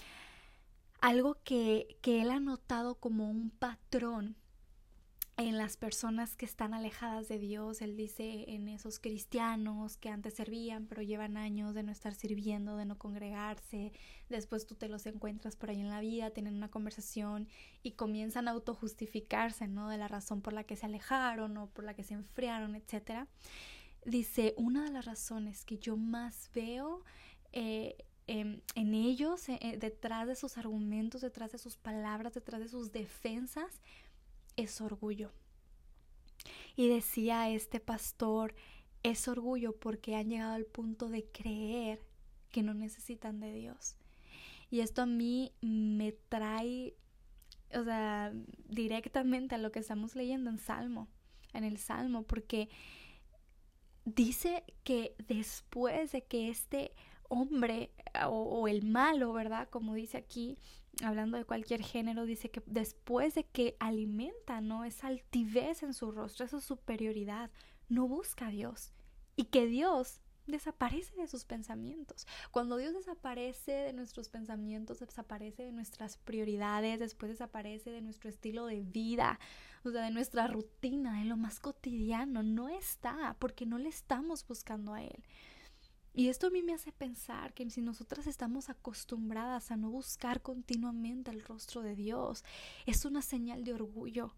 algo 0.99 1.37
que, 1.43 1.97
que 2.01 2.21
él 2.21 2.31
ha 2.31 2.39
notado 2.39 2.95
como 2.95 3.29
un 3.29 3.49
patrón 3.51 4.35
en 5.37 5.55
las 5.55 5.77
personas 5.77 6.35
que 6.35 6.45
están 6.45 6.73
alejadas 6.73 7.27
de 7.27 7.37
Dios. 7.37 7.83
Él 7.83 7.95
dice 7.95 8.45
en 8.47 8.67
esos 8.67 8.99
cristianos 8.99 9.95
que 9.95 10.09
antes 10.09 10.33
servían, 10.33 10.87
pero 10.87 11.03
llevan 11.03 11.37
años 11.37 11.75
de 11.75 11.83
no 11.83 11.91
estar 11.91 12.15
sirviendo, 12.15 12.75
de 12.75 12.85
no 12.85 12.97
congregarse. 12.97 13.91
Después 14.29 14.65
tú 14.65 14.73
te 14.73 14.89
los 14.89 15.05
encuentras 15.05 15.55
por 15.55 15.69
ahí 15.69 15.79
en 15.79 15.89
la 15.89 16.01
vida, 16.01 16.31
tienen 16.31 16.55
una 16.55 16.71
conversación 16.71 17.47
y 17.83 17.91
comienzan 17.91 18.47
a 18.47 18.51
autojustificarse, 18.51 19.67
¿no? 19.67 19.89
De 19.89 19.97
la 19.97 20.07
razón 20.07 20.41
por 20.41 20.53
la 20.53 20.63
que 20.63 20.75
se 20.75 20.87
alejaron 20.87 21.55
o 21.57 21.67
por 21.67 21.85
la 21.85 21.93
que 21.93 22.03
se 22.03 22.15
enfriaron, 22.15 22.75
etc. 22.75 23.27
Dice, 24.05 24.55
una 24.57 24.83
de 24.85 24.91
las 24.91 25.05
razones 25.05 25.65
que 25.65 25.77
yo 25.77 25.97
más 25.97 26.49
veo 26.55 27.03
eh, 27.53 27.95
en 28.27 28.93
ellos, 28.93 29.47
eh, 29.47 29.77
detrás 29.79 30.27
de 30.27 30.35
sus 30.35 30.57
argumentos, 30.57 31.21
detrás 31.21 31.51
de 31.53 31.57
sus 31.57 31.77
palabras, 31.77 32.33
detrás 32.33 32.59
de 32.59 32.67
sus 32.67 32.91
defensas, 32.91 33.81
es 34.57 34.81
orgullo. 34.81 35.31
Y 36.75 36.89
decía 36.89 37.49
este 37.49 37.79
pastor, 37.79 38.53
es 39.03 39.27
orgullo 39.27 39.75
porque 39.79 40.15
han 40.15 40.29
llegado 40.29 40.53
al 40.53 40.65
punto 40.65 41.09
de 41.09 41.25
creer 41.25 42.03
que 42.51 42.63
no 42.63 42.73
necesitan 42.73 43.39
de 43.39 43.53
Dios. 43.53 43.95
Y 44.69 44.81
esto 44.81 45.03
a 45.03 45.05
mí 45.05 45.53
me 45.61 46.11
trae, 46.11 46.95
o 47.73 47.83
sea, 47.83 48.33
directamente 48.67 49.55
a 49.55 49.59
lo 49.59 49.71
que 49.71 49.79
estamos 49.79 50.15
leyendo 50.15 50.49
en 50.49 50.57
Salmo. 50.57 51.07
en 51.53 51.63
el 51.63 51.77
Salmo, 51.77 52.23
porque 52.23 52.69
dice 54.05 54.63
que 54.83 55.15
después 55.27 56.11
de 56.11 56.23
que 56.23 56.49
este 56.49 56.91
hombre 57.29 57.91
o, 58.27 58.67
el 58.67 58.83
malo, 58.83 59.33
¿verdad? 59.33 59.67
Como 59.69 59.93
dice 59.95 60.17
aquí, 60.17 60.57
hablando 61.03 61.37
de 61.37 61.45
cualquier 61.45 61.83
género, 61.83 62.25
dice 62.25 62.49
que 62.49 62.61
después 62.65 63.35
de 63.35 63.45
que 63.45 63.75
alimenta, 63.79 64.61
¿no? 64.61 64.83
Esa 64.83 65.07
altivez 65.07 65.83
en 65.83 65.93
su 65.93 66.11
rostro, 66.11 66.45
esa 66.45 66.59
superioridad, 66.59 67.51
no 67.89 68.07
busca 68.07 68.47
a 68.47 68.51
Dios. 68.51 68.91
Y 69.35 69.45
que 69.45 69.67
Dios 69.67 70.21
desaparece 70.47 71.15
de 71.15 71.27
sus 71.27 71.45
pensamientos. 71.45 72.25
Cuando 72.51 72.77
Dios 72.77 72.93
desaparece 72.93 73.71
de 73.71 73.93
nuestros 73.93 74.29
pensamientos, 74.29 74.99
desaparece 74.99 75.63
de 75.63 75.71
nuestras 75.71 76.17
prioridades, 76.17 76.99
después 76.99 77.31
desaparece 77.31 77.91
de 77.91 78.01
nuestro 78.01 78.29
estilo 78.29 78.65
de 78.65 78.81
vida, 78.81 79.39
o 79.83 79.91
sea, 79.91 80.03
de 80.03 80.11
nuestra 80.11 80.47
rutina, 80.47 81.19
de 81.19 81.25
lo 81.25 81.37
más 81.37 81.59
cotidiano, 81.59 82.43
no 82.43 82.69
está, 82.69 83.35
porque 83.39 83.65
no 83.65 83.77
le 83.77 83.89
estamos 83.89 84.47
buscando 84.47 84.93
a 84.93 85.03
Él. 85.03 85.23
Y 86.17 86.29
esto 86.29 86.47
a 86.47 86.49
mí 86.49 86.63
me 86.63 86.73
hace 86.73 86.91
pensar 86.91 87.53
que 87.53 87.69
si 87.69 87.79
nosotras 87.79 88.25
estamos 88.25 88.71
acostumbradas 88.71 89.69
a 89.69 89.77
no 89.77 89.91
buscar 89.91 90.41
continuamente 90.41 91.29
el 91.29 91.43
rostro 91.43 91.83
de 91.83 91.95
Dios, 91.95 92.43
es 92.87 93.05
una 93.05 93.21
señal 93.21 93.63
de 93.63 93.75
orgullo. 93.75 94.33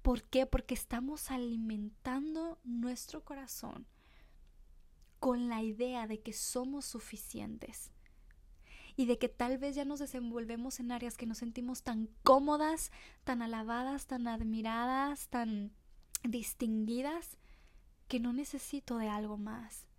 ¿Por 0.00 0.22
qué? 0.22 0.46
Porque 0.46 0.72
estamos 0.72 1.30
alimentando 1.30 2.58
nuestro 2.64 3.22
corazón 3.22 3.86
con 5.20 5.50
la 5.50 5.62
idea 5.62 6.06
de 6.06 6.22
que 6.22 6.32
somos 6.32 6.86
suficientes 6.86 7.90
y 8.96 9.04
de 9.04 9.18
que 9.18 9.28
tal 9.28 9.58
vez 9.58 9.76
ya 9.76 9.84
nos 9.84 9.98
desenvolvemos 9.98 10.80
en 10.80 10.90
áreas 10.90 11.18
que 11.18 11.26
nos 11.26 11.36
sentimos 11.36 11.82
tan 11.82 12.08
cómodas, 12.22 12.92
tan 13.24 13.42
alabadas, 13.42 14.06
tan 14.06 14.26
admiradas, 14.26 15.28
tan 15.28 15.70
distinguidas, 16.24 17.36
que 18.08 18.20
no 18.20 18.32
necesito 18.32 18.96
de 18.96 19.10
algo 19.10 19.36
más. 19.36 19.91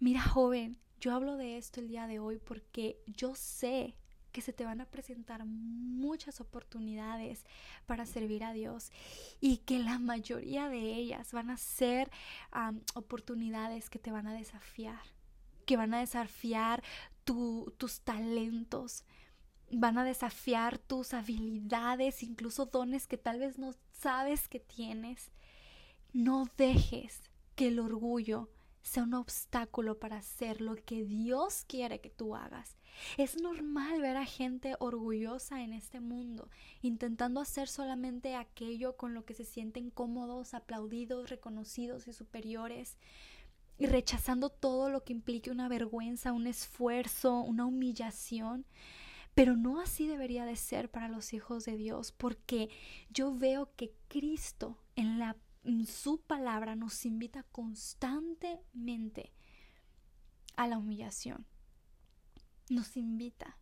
Mira, 0.00 0.22
joven, 0.22 0.78
yo 0.98 1.14
hablo 1.14 1.36
de 1.36 1.58
esto 1.58 1.78
el 1.78 1.88
día 1.88 2.06
de 2.06 2.20
hoy 2.20 2.38
porque 2.38 3.02
yo 3.06 3.34
sé 3.34 3.98
que 4.32 4.40
se 4.40 4.54
te 4.54 4.64
van 4.64 4.80
a 4.80 4.86
presentar 4.86 5.44
muchas 5.44 6.40
oportunidades 6.40 7.44
para 7.84 8.06
servir 8.06 8.42
a 8.44 8.54
Dios 8.54 8.92
y 9.42 9.58
que 9.58 9.78
la 9.78 9.98
mayoría 9.98 10.70
de 10.70 10.94
ellas 10.94 11.32
van 11.32 11.50
a 11.50 11.58
ser 11.58 12.10
oportunidades 12.94 13.90
que 13.90 13.98
te 13.98 14.10
van 14.10 14.26
a 14.26 14.32
desafiar, 14.32 15.02
que 15.66 15.76
van 15.76 15.92
a 15.92 16.00
desafiar 16.00 16.82
tus 17.24 18.00
talentos, 18.00 19.04
van 19.70 19.98
a 19.98 20.04
desafiar 20.04 20.78
tus 20.78 21.12
habilidades, 21.12 22.22
incluso 22.22 22.64
dones 22.64 23.06
que 23.06 23.18
tal 23.18 23.38
vez 23.38 23.58
no 23.58 23.74
sabes 23.92 24.48
que 24.48 24.60
tienes. 24.60 25.30
No 26.14 26.46
dejes 26.56 27.20
que 27.54 27.68
el 27.68 27.78
orgullo 27.78 28.48
sea 28.82 29.02
un 29.02 29.14
obstáculo 29.14 29.98
para 29.98 30.16
hacer 30.18 30.60
lo 30.60 30.74
que 30.76 31.04
Dios 31.04 31.64
quiere 31.66 32.00
que 32.00 32.10
tú 32.10 32.34
hagas. 32.34 32.76
Es 33.16 33.40
normal 33.40 34.00
ver 34.00 34.16
a 34.16 34.24
gente 34.24 34.74
orgullosa 34.78 35.62
en 35.62 35.72
este 35.72 36.00
mundo, 36.00 36.50
intentando 36.82 37.40
hacer 37.40 37.68
solamente 37.68 38.34
aquello 38.34 38.96
con 38.96 39.14
lo 39.14 39.24
que 39.24 39.34
se 39.34 39.44
sienten 39.44 39.90
cómodos, 39.90 40.54
aplaudidos, 40.54 41.30
reconocidos 41.30 42.08
y 42.08 42.12
superiores, 42.12 42.96
y 43.78 43.86
rechazando 43.86 44.50
todo 44.50 44.90
lo 44.90 45.04
que 45.04 45.14
implique 45.14 45.50
una 45.50 45.68
vergüenza, 45.68 46.32
un 46.32 46.46
esfuerzo, 46.46 47.40
una 47.40 47.64
humillación. 47.64 48.66
Pero 49.34 49.56
no 49.56 49.80
así 49.80 50.06
debería 50.06 50.44
de 50.44 50.56
ser 50.56 50.90
para 50.90 51.08
los 51.08 51.32
hijos 51.32 51.64
de 51.64 51.76
Dios, 51.76 52.12
porque 52.12 52.68
yo 53.08 53.34
veo 53.34 53.70
que 53.76 53.94
Cristo 54.08 54.76
en 54.96 55.18
la 55.18 55.36
su 55.86 56.20
palabra 56.22 56.74
nos 56.74 57.04
invita 57.04 57.42
constantemente 57.44 59.32
a 60.56 60.66
la 60.66 60.78
humillación. 60.78 61.46
Nos 62.68 62.96
invita. 62.96 63.58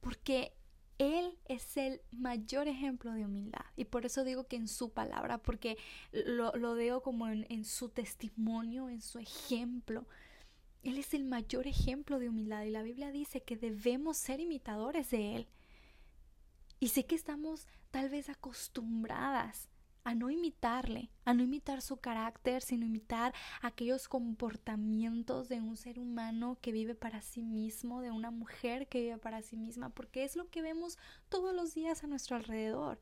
Porque 0.00 0.54
Él 0.98 1.38
es 1.46 1.76
el 1.76 2.00
mayor 2.10 2.68
ejemplo 2.68 3.12
de 3.12 3.24
humildad. 3.24 3.64
Y 3.76 3.86
por 3.86 4.06
eso 4.06 4.24
digo 4.24 4.46
que 4.46 4.56
en 4.56 4.68
su 4.68 4.92
palabra, 4.92 5.38
porque 5.38 5.78
lo, 6.12 6.52
lo 6.52 6.74
veo 6.74 7.02
como 7.02 7.28
en, 7.28 7.46
en 7.48 7.64
su 7.64 7.88
testimonio, 7.88 8.88
en 8.88 9.00
su 9.00 9.18
ejemplo. 9.18 10.06
Él 10.82 10.98
es 10.98 11.12
el 11.12 11.24
mayor 11.24 11.66
ejemplo 11.66 12.18
de 12.18 12.28
humildad 12.28 12.62
y 12.62 12.70
la 12.70 12.82
Biblia 12.82 13.10
dice 13.10 13.42
que 13.42 13.56
debemos 13.56 14.16
ser 14.16 14.40
imitadores 14.40 15.10
de 15.10 15.36
Él. 15.36 15.48
Y 16.80 16.88
sé 16.88 17.04
que 17.06 17.16
estamos 17.16 17.66
tal 17.90 18.08
vez 18.08 18.28
acostumbradas 18.28 19.68
a 20.08 20.14
no 20.14 20.30
imitarle, 20.30 21.10
a 21.26 21.34
no 21.34 21.42
imitar 21.42 21.82
su 21.82 21.98
carácter, 21.98 22.62
sino 22.62 22.86
imitar 22.86 23.34
aquellos 23.60 24.08
comportamientos 24.08 25.50
de 25.50 25.60
un 25.60 25.76
ser 25.76 25.98
humano 25.98 26.56
que 26.62 26.72
vive 26.72 26.94
para 26.94 27.20
sí 27.20 27.42
mismo, 27.42 28.00
de 28.00 28.10
una 28.10 28.30
mujer 28.30 28.88
que 28.88 29.02
vive 29.02 29.18
para 29.18 29.42
sí 29.42 29.58
misma, 29.58 29.90
porque 29.90 30.24
es 30.24 30.34
lo 30.34 30.48
que 30.48 30.62
vemos 30.62 30.96
todos 31.28 31.54
los 31.54 31.74
días 31.74 32.04
a 32.04 32.06
nuestro 32.06 32.36
alrededor. 32.36 32.98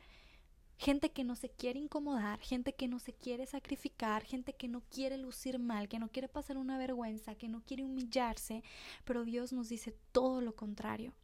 Gente 0.78 1.12
que 1.12 1.22
no 1.22 1.36
se 1.36 1.48
quiere 1.48 1.78
incomodar, 1.78 2.40
gente 2.40 2.74
que 2.74 2.88
no 2.88 2.98
se 2.98 3.12
quiere 3.12 3.46
sacrificar, 3.46 4.24
gente 4.24 4.54
que 4.54 4.66
no 4.66 4.80
quiere 4.80 5.16
lucir 5.16 5.60
mal, 5.60 5.88
que 5.88 6.00
no 6.00 6.08
quiere 6.08 6.26
pasar 6.26 6.58
una 6.58 6.76
vergüenza, 6.76 7.36
que 7.36 7.48
no 7.48 7.62
quiere 7.62 7.84
humillarse, 7.84 8.64
pero 9.04 9.24
Dios 9.24 9.52
nos 9.52 9.68
dice 9.68 9.96
todo 10.10 10.40
lo 10.40 10.56
contrario. 10.56 11.14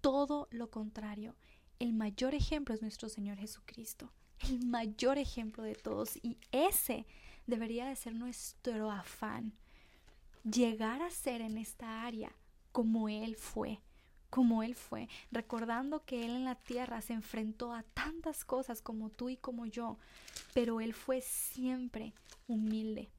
Todo 0.00 0.48
lo 0.50 0.72
contrario. 0.72 1.36
El 1.78 1.92
mayor 1.92 2.34
ejemplo 2.34 2.74
es 2.74 2.82
nuestro 2.82 3.08
Señor 3.08 3.38
Jesucristo 3.38 4.12
el 4.48 4.66
mayor 4.66 5.18
ejemplo 5.18 5.62
de 5.62 5.74
todos 5.74 6.16
y 6.22 6.36
ese 6.50 7.06
debería 7.46 7.86
de 7.86 7.96
ser 7.96 8.14
nuestro 8.14 8.90
afán. 8.90 9.52
Llegar 10.44 11.02
a 11.02 11.10
ser 11.10 11.40
en 11.40 11.58
esta 11.58 12.04
área 12.04 12.32
como 12.72 13.08
Él 13.08 13.36
fue, 13.36 13.80
como 14.30 14.62
Él 14.62 14.74
fue, 14.74 15.08
recordando 15.30 16.04
que 16.04 16.24
Él 16.24 16.30
en 16.30 16.44
la 16.44 16.56
tierra 16.56 17.00
se 17.00 17.12
enfrentó 17.12 17.72
a 17.72 17.82
tantas 17.82 18.44
cosas 18.44 18.82
como 18.82 19.10
tú 19.10 19.28
y 19.28 19.36
como 19.36 19.66
yo, 19.66 19.98
pero 20.54 20.80
Él 20.80 20.94
fue 20.94 21.20
siempre 21.20 22.12
humilde, 22.48 23.10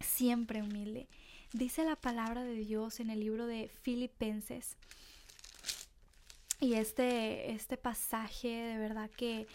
siempre 0.00 0.62
humilde. 0.62 1.08
Dice 1.52 1.84
la 1.84 1.96
palabra 1.96 2.44
de 2.44 2.54
Dios 2.54 3.00
en 3.00 3.10
el 3.10 3.20
libro 3.20 3.46
de 3.46 3.68
Filipenses. 3.68 4.76
Y 6.60 6.74
este, 6.74 7.52
este 7.52 7.76
pasaje 7.76 8.48
de 8.48 8.78
verdad 8.78 9.10
que 9.10 9.48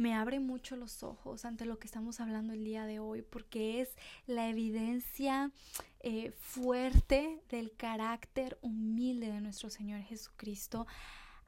me 0.00 0.14
abre 0.14 0.40
mucho 0.40 0.76
los 0.76 1.02
ojos 1.02 1.44
ante 1.44 1.66
lo 1.66 1.78
que 1.78 1.86
estamos 1.86 2.20
hablando 2.20 2.54
el 2.54 2.64
día 2.64 2.86
de 2.86 3.00
hoy, 3.00 3.20
porque 3.20 3.82
es 3.82 3.94
la 4.26 4.48
evidencia 4.48 5.52
eh, 5.98 6.30
fuerte 6.30 7.42
del 7.50 7.76
carácter 7.76 8.58
humilde 8.62 9.30
de 9.30 9.42
nuestro 9.42 9.68
Señor 9.68 10.00
Jesucristo 10.00 10.86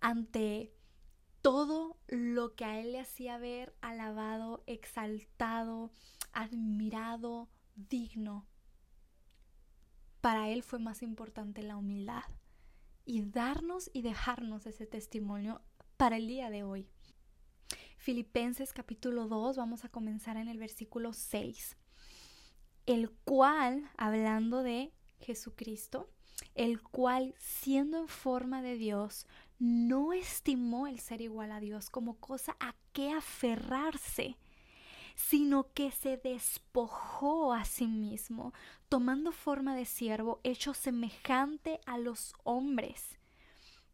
ante 0.01 0.71
todo 1.41 1.97
lo 2.09 2.55
que 2.55 2.67
a 2.67 2.79
Él 2.79 2.93
le 2.93 3.01
hacía 3.01 3.39
ver 3.39 3.75
alabado, 3.81 4.63
exaltado, 4.67 5.91
admirado, 6.35 7.49
digno. 7.75 8.47
Para 10.21 10.51
Él 10.51 10.63
fue 10.63 10.79
más 10.79 11.03
importante 11.03 11.63
la 11.63 11.79
humildad 11.79 12.25
y 13.07 13.23
darnos 13.23 13.91
y 13.95 14.03
dejarnos 14.03 14.67
ese 14.67 14.85
testimonio 14.85 15.63
para 15.97 16.19
el 16.19 16.27
día 16.27 16.51
de 16.51 16.65
hoy. 16.65 16.92
Filipenses 18.03 18.73
capítulo 18.73 19.29
2, 19.29 19.57
vamos 19.57 19.85
a 19.85 19.89
comenzar 19.89 20.37
en 20.37 20.49
el 20.49 20.59
versículo 20.59 21.13
6, 21.13 21.77
el 22.87 23.11
cual, 23.11 23.89
hablando 23.97 24.65
de 24.65 24.93
Jesucristo, 25.21 26.11
el 26.57 26.83
cual, 26.83 27.33
siendo 27.39 27.99
en 27.99 28.09
forma 28.09 28.61
de 28.61 28.77
Dios, 28.77 29.29
no 29.61 30.13
estimó 30.13 30.89
el 30.89 30.99
ser 30.99 31.21
igual 31.21 31.53
a 31.53 31.61
Dios 31.61 31.91
como 31.91 32.17
cosa 32.17 32.57
a 32.59 32.75
que 32.93 33.13
aferrarse, 33.13 34.37
sino 35.15 35.73
que 35.73 35.93
se 35.93 36.17
despojó 36.17 37.53
a 37.53 37.65
sí 37.65 37.87
mismo, 37.87 38.53
tomando 38.89 39.31
forma 39.31 39.77
de 39.77 39.85
siervo, 39.85 40.41
hecho 40.43 40.75
semejante 40.75 41.79
a 41.87 41.99
los 41.99 42.35
hombres. 42.43 43.21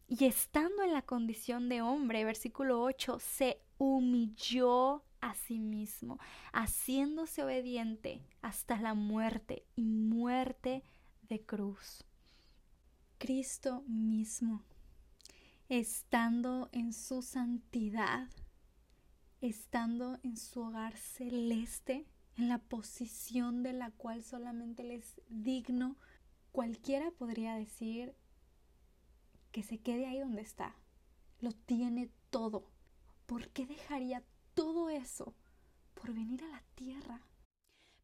Y 0.07 0.25
estando 0.25 0.81
en 0.81 0.93
la 0.93 1.03
condición 1.03 1.69
de 1.69 1.83
hombre, 1.83 2.25
versículo 2.25 2.81
8, 2.81 3.19
se 3.19 3.61
humilló 3.79 5.03
a 5.21 5.33
sí 5.33 5.59
mismo, 5.59 6.19
haciéndose 6.53 7.43
obediente 7.43 8.21
hasta 8.41 8.79
la 8.79 8.93
muerte 8.93 9.65
y 9.75 9.85
muerte 9.85 10.83
de 11.23 11.41
cruz. 11.41 12.03
Cristo 13.17 13.83
mismo, 13.87 14.63
estando 15.67 16.69
en 16.71 16.93
su 16.93 17.21
santidad, 17.21 18.29
estando 19.41 20.19
en 20.23 20.37
su 20.37 20.61
hogar 20.61 20.95
celeste, 20.95 22.05
en 22.37 22.47
la 22.47 22.59
posición 22.59 23.63
de 23.63 23.73
la 23.73 23.91
cual 23.91 24.23
solamente 24.23 24.83
él 24.83 24.91
es 24.91 25.21
digno, 25.29 25.97
cualquiera 26.51 27.11
podría 27.11 27.55
decir 27.55 28.15
que 29.51 29.63
se 29.63 29.79
quede 29.79 30.05
ahí 30.05 30.19
donde 30.19 30.41
está. 30.41 30.75
Lo 31.41 31.51
tiene 31.51 32.09
todo 32.29 32.68
¿por 33.29 33.47
qué 33.49 33.67
dejaría 33.67 34.23
todo 34.55 34.89
eso 34.89 35.35
por 35.93 36.15
venir 36.15 36.43
a 36.43 36.47
la 36.47 36.63
tierra. 36.73 37.21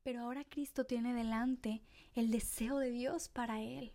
Pero 0.03 0.21
ahora 0.21 0.43
Cristo 0.43 0.85
tiene 0.85 1.15
delante 1.15 1.81
el 2.13 2.29
deseo 2.29 2.77
de 2.77 2.91
Dios 2.91 3.27
para 3.27 3.59
él, 3.59 3.91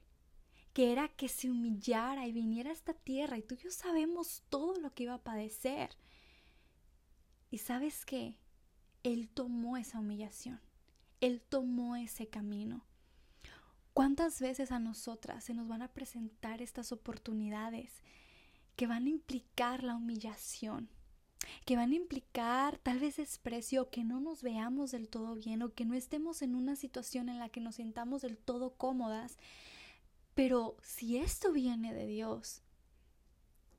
que 0.72 0.90
era 0.90 1.06
que 1.06 1.28
se 1.28 1.48
humillara 1.48 2.26
y 2.26 2.32
viniera 2.32 2.70
a 2.70 2.72
esta 2.72 2.94
tierra, 2.94 3.38
y 3.38 3.42
tú 3.42 3.54
y 3.54 3.58
yo 3.58 3.70
sabemos 3.70 4.42
todo 4.48 4.80
lo 4.80 4.92
que 4.92 5.04
iba 5.04 5.14
a 5.14 5.22
padecer. 5.22 5.96
Y 7.48 7.58
sabes 7.58 8.04
qué? 8.04 8.34
Él 9.04 9.28
tomó 9.28 9.76
esa 9.76 10.00
humillación, 10.00 10.60
Él 11.20 11.42
tomó 11.48 11.94
ese 11.94 12.26
camino. 12.26 12.84
¿Cuántas 13.92 14.40
veces 14.40 14.72
a 14.72 14.80
nosotras 14.80 15.44
se 15.44 15.54
nos 15.54 15.68
van 15.68 15.82
a 15.82 15.92
presentar 15.92 16.60
estas 16.60 16.90
oportunidades 16.90 18.02
que 18.74 18.88
van 18.88 19.06
a 19.06 19.10
implicar 19.10 19.84
la 19.84 19.94
humillación? 19.94 20.90
Que 21.64 21.76
van 21.76 21.92
a 21.92 21.96
implicar 21.96 22.78
tal 22.78 22.98
vez 22.98 23.16
desprecio, 23.16 23.90
que 23.90 24.04
no 24.04 24.20
nos 24.20 24.42
veamos 24.42 24.90
del 24.90 25.08
todo 25.08 25.34
bien 25.34 25.62
o 25.62 25.72
que 25.72 25.84
no 25.84 25.94
estemos 25.94 26.42
en 26.42 26.54
una 26.54 26.76
situación 26.76 27.28
en 27.28 27.38
la 27.38 27.48
que 27.48 27.60
nos 27.60 27.76
sintamos 27.76 28.22
del 28.22 28.36
todo 28.36 28.76
cómodas. 28.76 29.38
Pero 30.34 30.76
si 30.82 31.16
esto 31.18 31.52
viene 31.52 31.92
de 31.92 32.06
Dios, 32.06 32.62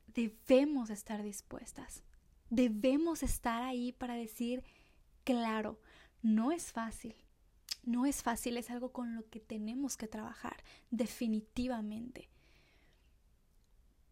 debemos 0.08 0.89
estar 0.89 1.24
dispuestas. 1.24 2.04
Debemos 2.50 3.24
estar 3.24 3.63
ahí 3.63 3.93
para 3.93 4.15
decir, 4.15 4.63
claro, 5.24 5.80
no 6.21 6.52
es 6.52 6.71
fácil. 6.71 7.15
No 7.84 8.06
es 8.06 8.21
fácil, 8.21 8.58
es 8.58 8.69
algo 8.69 8.91
con 8.91 9.15
lo 9.15 9.28
que 9.30 9.39
tenemos 9.39 9.97
que 9.97 10.08
trabajar, 10.08 10.63
definitivamente. 10.91 12.30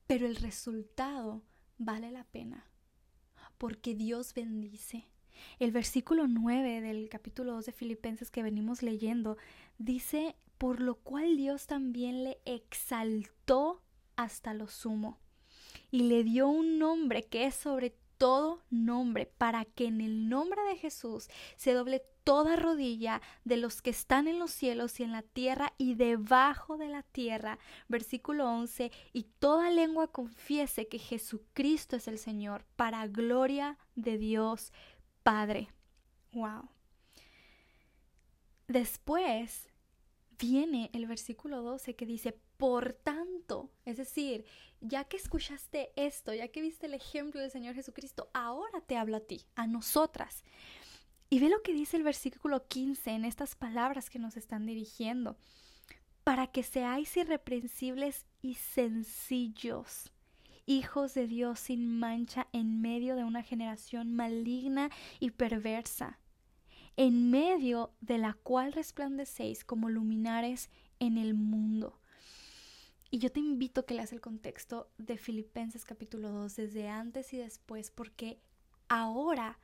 Pero 0.07 0.25
el 0.25 0.37
resultado 0.37 1.43
vale 1.77 2.09
la 2.09 2.23
pena 2.23 2.65
porque 3.59 3.93
Dios 3.93 4.33
bendice. 4.33 5.05
El 5.59 5.71
versículo 5.71 6.27
9 6.27 6.81
del 6.81 7.09
capítulo 7.09 7.53
2 7.53 7.67
de 7.67 7.71
Filipenses 7.71 8.31
que 8.31 8.41
venimos 8.41 8.81
leyendo 8.81 9.37
dice, 9.77 10.35
por 10.57 10.81
lo 10.81 10.95
cual 10.95 11.37
Dios 11.37 11.67
también 11.67 12.23
le 12.23 12.39
exaltó 12.45 13.83
hasta 14.15 14.53
lo 14.53 14.67
sumo 14.67 15.19
y 15.91 16.03
le 16.03 16.23
dio 16.23 16.47
un 16.47 16.79
nombre 16.79 17.23
que 17.23 17.45
es 17.45 17.55
sobre 17.55 17.95
todo 18.19 18.61
nombre, 18.69 19.25
para 19.25 19.65
que 19.65 19.85
en 19.85 20.01
el 20.01 20.29
nombre 20.29 20.61
de 20.63 20.75
Jesús 20.75 21.29
se 21.55 21.73
doble 21.73 22.03
toda 22.23 22.57
rodilla 22.57 23.21
de 23.43 23.57
los 23.57 23.81
que 23.81 23.89
están 23.89 24.27
en 24.27 24.37
los 24.37 24.51
cielos 24.51 24.99
y 24.99 25.03
en 25.03 25.11
la 25.11 25.23
tierra 25.23 25.73
y 25.79 25.95
debajo 25.95 26.77
de 26.77 26.89
la 26.89 27.01
tierra. 27.01 27.57
Versículo 27.87 28.47
11, 28.47 28.91
y 29.13 29.23
toda 29.39 29.71
lengua 29.71 30.11
confiese 30.11 30.87
que 30.87 30.99
Jesucristo 30.99 31.95
es 31.95 32.07
el 32.07 32.19
Señor, 32.19 32.65
para 32.75 33.07
gloria 33.07 33.79
de 33.95 34.19
Dios 34.19 34.71
Padre. 35.23 35.69
Wow. 36.33 36.69
Después 38.67 39.69
viene 40.37 40.91
el 40.93 41.07
versículo 41.07 41.63
12 41.63 41.95
que 41.95 42.05
dice, 42.05 42.37
por 42.59 42.91
tanto, 42.91 43.71
es 43.85 43.95
decir, 43.95 44.43
ya 44.81 45.05
que 45.05 45.15
escuchaste 45.15 45.93
esto, 45.95 46.33
ya 46.33 46.49
que 46.49 46.61
viste 46.61 46.87
el 46.87 46.93
ejemplo 46.93 47.39
del 47.39 47.51
Señor 47.51 47.73
Jesucristo, 47.73 48.29
ahora 48.33 48.81
te 48.81 48.97
hablo 48.97 49.15
a 49.15 49.21
ti, 49.21 49.45
a 49.55 49.65
nosotras. 49.65 50.43
Y 51.29 51.39
ve 51.39 51.47
lo 51.47 51.61
que 51.61 51.73
dice 51.73 51.95
el 51.95 52.03
versículo 52.03 52.67
15 52.67 53.11
en 53.11 53.23
estas 53.23 53.55
palabras 53.55 54.09
que 54.09 54.19
nos 54.19 54.35
están 54.35 54.65
dirigiendo. 54.65 55.37
Para 56.25 56.47
que 56.47 56.63
seáis 56.63 57.15
irreprensibles 57.15 58.25
y 58.41 58.55
sencillos, 58.55 60.11
hijos 60.65 61.13
de 61.13 61.27
Dios 61.27 61.61
sin 61.61 61.97
mancha 61.97 62.49
en 62.51 62.81
medio 62.81 63.15
de 63.15 63.23
una 63.23 63.41
generación 63.41 64.13
maligna 64.13 64.89
y 65.21 65.31
perversa, 65.31 66.19
en 66.97 67.31
medio 67.31 67.93
de 68.01 68.17
la 68.17 68.33
cual 68.33 68.73
resplandecéis 68.73 69.63
como 69.63 69.87
luminares 69.87 70.69
en 70.99 71.17
el 71.17 71.35
mundo. 71.35 71.98
Y 73.11 73.17
yo 73.17 73.31
te 73.31 73.39
invito 73.39 73.81
a 73.81 73.85
que 73.85 73.95
leas 73.95 74.13
el 74.13 74.21
contexto 74.21 74.91
de 74.97 75.17
Filipenses 75.17 75.83
capítulo 75.83 76.29
2 76.31 76.55
desde 76.55 76.89
antes 76.89 77.33
y 77.33 77.37
después, 77.37 77.89
porque 77.89 78.39
ahora 78.87 79.59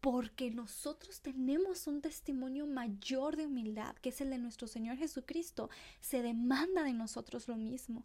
porque 0.00 0.50
nosotros 0.50 1.20
tenemos 1.20 1.86
un 1.86 2.00
testimonio 2.00 2.66
mayor 2.66 3.36
de 3.36 3.46
humildad, 3.46 3.94
que 3.96 4.08
es 4.08 4.20
el 4.20 4.30
de 4.30 4.38
nuestro 4.38 4.66
Señor 4.66 4.96
Jesucristo, 4.96 5.70
se 6.00 6.22
demanda 6.22 6.82
de 6.82 6.92
nosotros 6.92 7.46
lo 7.46 7.56
mismo. 7.56 8.04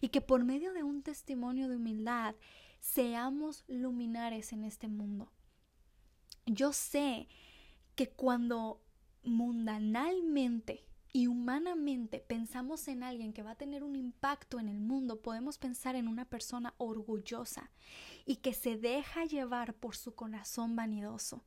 Y 0.00 0.08
que 0.08 0.20
por 0.20 0.44
medio 0.44 0.72
de 0.72 0.82
un 0.82 1.02
testimonio 1.02 1.68
de 1.68 1.76
humildad 1.76 2.34
seamos 2.80 3.64
luminares 3.68 4.52
en 4.52 4.64
este 4.64 4.88
mundo. 4.88 5.30
Yo 6.44 6.72
sé 6.72 7.28
que 7.94 8.10
cuando 8.10 8.82
mundanalmente 9.22 10.88
y 11.12 11.26
humanamente 11.26 12.20
pensamos 12.20 12.86
en 12.88 13.02
alguien 13.02 13.32
que 13.32 13.42
va 13.42 13.52
a 13.52 13.58
tener 13.58 13.82
un 13.82 13.96
impacto 13.96 14.60
en 14.60 14.68
el 14.68 14.80
mundo, 14.80 15.22
podemos 15.22 15.58
pensar 15.58 15.96
en 15.96 16.06
una 16.06 16.26
persona 16.26 16.74
orgullosa 16.76 17.70
y 18.26 18.36
que 18.36 18.52
se 18.52 18.76
deja 18.76 19.24
llevar 19.24 19.74
por 19.74 19.96
su 19.96 20.14
corazón 20.14 20.76
vanidoso, 20.76 21.44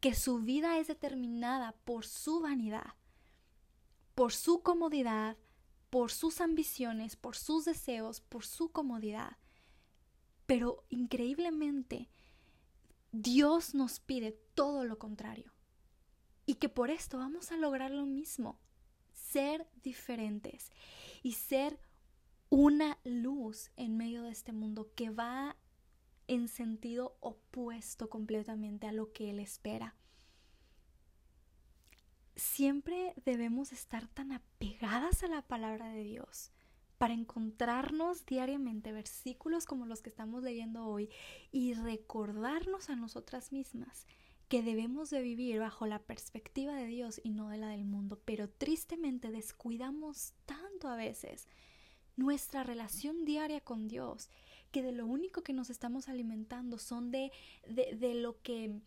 que 0.00 0.14
su 0.14 0.40
vida 0.40 0.78
es 0.78 0.88
determinada 0.88 1.72
por 1.84 2.04
su 2.04 2.40
vanidad, 2.40 2.94
por 4.14 4.32
su 4.32 4.62
comodidad, 4.62 5.36
por 5.90 6.10
sus 6.10 6.40
ambiciones, 6.40 7.16
por 7.16 7.36
sus 7.36 7.64
deseos, 7.64 8.20
por 8.20 8.44
su 8.44 8.70
comodidad. 8.70 9.36
Pero 10.46 10.84
increíblemente, 10.88 12.08
Dios 13.12 13.74
nos 13.74 14.00
pide 14.00 14.32
todo 14.54 14.84
lo 14.84 14.98
contrario. 14.98 15.52
Y 16.44 16.54
que 16.56 16.68
por 16.68 16.90
esto 16.90 17.18
vamos 17.18 17.50
a 17.50 17.56
lograr 17.56 17.90
lo 17.90 18.06
mismo, 18.06 18.58
ser 19.36 19.68
diferentes 19.82 20.72
y 21.22 21.32
ser 21.32 21.78
una 22.48 22.98
luz 23.04 23.70
en 23.76 23.98
medio 23.98 24.22
de 24.22 24.30
este 24.30 24.52
mundo 24.52 24.90
que 24.94 25.10
va 25.10 25.56
en 26.26 26.48
sentido 26.48 27.18
opuesto 27.20 28.08
completamente 28.08 28.86
a 28.86 28.92
lo 28.92 29.12
que 29.12 29.28
Él 29.28 29.40
espera. 29.40 29.94
Siempre 32.34 33.12
debemos 33.26 33.72
estar 33.72 34.08
tan 34.08 34.32
apegadas 34.32 35.22
a 35.22 35.28
la 35.28 35.42
palabra 35.42 35.90
de 35.90 36.02
Dios 36.02 36.50
para 36.96 37.12
encontrarnos 37.12 38.24
diariamente 38.24 38.90
versículos 38.90 39.66
como 39.66 39.84
los 39.84 40.00
que 40.00 40.08
estamos 40.08 40.42
leyendo 40.44 40.86
hoy 40.86 41.10
y 41.52 41.74
recordarnos 41.74 42.88
a 42.88 42.96
nosotras 42.96 43.52
mismas 43.52 44.06
que 44.48 44.62
debemos 44.62 45.10
de 45.10 45.22
vivir 45.22 45.58
bajo 45.58 45.86
la 45.86 45.98
perspectiva 45.98 46.74
de 46.74 46.86
Dios 46.86 47.20
y 47.24 47.30
no 47.30 47.48
de 47.48 47.58
la 47.58 47.68
del 47.68 47.84
mundo, 47.84 48.20
pero 48.24 48.48
tristemente 48.48 49.30
descuidamos 49.30 50.34
tanto 50.44 50.88
a 50.88 50.96
veces 50.96 51.48
nuestra 52.16 52.62
relación 52.62 53.24
diaria 53.24 53.60
con 53.60 53.88
Dios, 53.88 54.30
que 54.70 54.82
de 54.82 54.92
lo 54.92 55.06
único 55.06 55.42
que 55.42 55.52
nos 55.52 55.70
estamos 55.70 56.08
alimentando 56.08 56.78
son 56.78 57.10
de, 57.10 57.32
de, 57.66 58.14
lo 58.14 58.40
que 58.42 58.80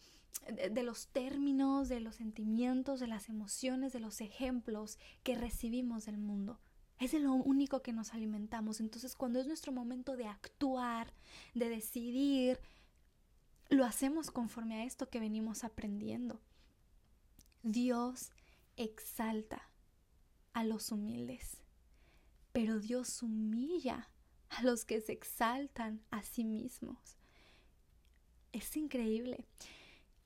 de, 0.47 0.83
los 0.83 1.07
términos, 1.07 1.89
de 1.89 1.99
los 1.99 2.15
sentimientos, 2.15 2.99
de 2.99 3.07
las 3.07 3.29
emociones, 3.29 3.93
de 3.93 3.99
los 3.99 4.21
ejemplos 4.21 4.97
que 5.23 5.35
recibimos 5.35 6.05
del 6.05 6.17
mundo. 6.17 6.59
Es 6.99 7.11
de 7.11 7.19
lo 7.19 7.33
único 7.33 7.81
que 7.81 7.93
nos 7.93 8.13
alimentamos. 8.13 8.81
Entonces, 8.81 9.15
cuando 9.15 9.39
es 9.39 9.47
nuestro 9.47 9.71
momento 9.71 10.17
de 10.17 10.27
actuar, 10.27 11.13
de 11.53 11.69
decidir, 11.69 12.59
lo 13.69 13.85
hacemos 13.85 14.31
conforme 14.31 14.81
a 14.81 14.85
esto 14.85 15.09
que 15.09 15.19
venimos 15.19 15.63
aprendiendo. 15.63 16.39
Dios 17.63 18.31
exalta 18.77 19.69
a 20.53 20.63
los 20.63 20.91
humildes, 20.91 21.57
pero 22.51 22.79
Dios 22.79 23.21
humilla 23.21 24.09
a 24.49 24.63
los 24.63 24.85
que 24.85 25.01
se 25.01 25.11
exaltan 25.11 26.01
a 26.09 26.23
sí 26.23 26.43
mismos. 26.43 27.17
Es 28.51 28.75
increíble. 28.75 29.45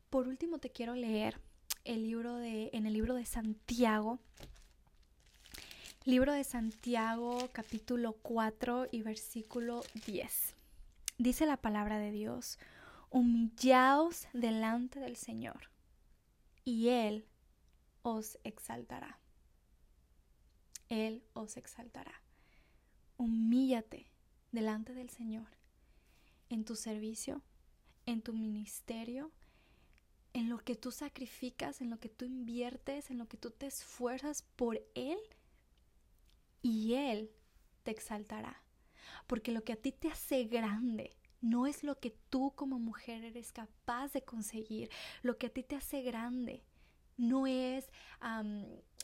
Por 0.10 0.28
último 0.28 0.60
te 0.60 0.72
quiero 0.72 0.96
leer 0.96 1.40
el 1.84 2.04
libro 2.04 2.38
de 2.38 2.70
en 2.72 2.86
el 2.86 2.94
libro 2.94 3.16
de 3.16 3.26
Santiago. 3.26 4.20
Libro 6.06 6.34
de 6.34 6.44
Santiago, 6.44 7.50
capítulo 7.52 8.14
4 8.22 8.88
y 8.92 9.02
versículo 9.02 9.84
10. 10.06 10.56
Dice 11.18 11.46
la 11.46 11.58
palabra 11.58 11.98
de 11.98 12.12
Dios: 12.12 12.60
humillaos 13.14 14.28
delante 14.34 15.00
del 15.00 15.16
Señor, 15.16 15.70
y 16.66 16.90
Él 16.90 17.28
os 18.02 18.40
exaltará. 18.44 19.20
Él 20.90 21.24
os 21.34 21.56
exaltará. 21.56 22.24
Humíllate 23.18 24.08
delante 24.52 24.96
del 24.96 25.12
Señor 25.12 25.48
en 26.50 26.66
tu 26.66 26.76
servicio, 26.76 27.44
en 28.08 28.24
tu 28.24 28.34
ministerio, 28.34 29.32
en 30.34 30.50
lo 30.50 30.58
que 30.58 30.76
tú 30.76 30.92
sacrificas, 30.92 31.82
en 31.82 31.92
lo 31.92 32.00
que 32.00 32.10
tú 32.10 32.26
inviertes, 32.26 33.12
en 33.12 33.20
lo 33.20 33.28
que 33.28 33.38
tú 33.38 33.52
te 33.52 33.68
esfuerzas 33.68 34.42
por 34.56 34.84
Él, 34.96 35.20
y 36.64 36.96
Él 36.96 37.30
te 37.84 37.92
exaltará. 37.92 38.64
Porque 39.28 39.52
lo 39.52 39.64
que 39.64 39.74
a 39.74 39.82
ti 39.82 39.92
te 39.92 40.10
hace 40.10 40.46
grande 40.46 41.16
no 41.44 41.68
es 41.68 41.84
lo 41.84 42.00
que 42.00 42.16
tú 42.30 42.54
como 42.56 42.80
mujer 42.80 43.26
eres 43.26 43.52
capaz 43.52 44.14
de 44.14 44.24
conseguir, 44.24 44.90
lo 45.22 45.38
que 45.38 45.48
a 45.48 45.50
ti 45.50 45.62
te 45.62 45.76
hace 45.76 46.02
grande. 46.02 46.64
No 47.18 47.46
es 47.46 47.92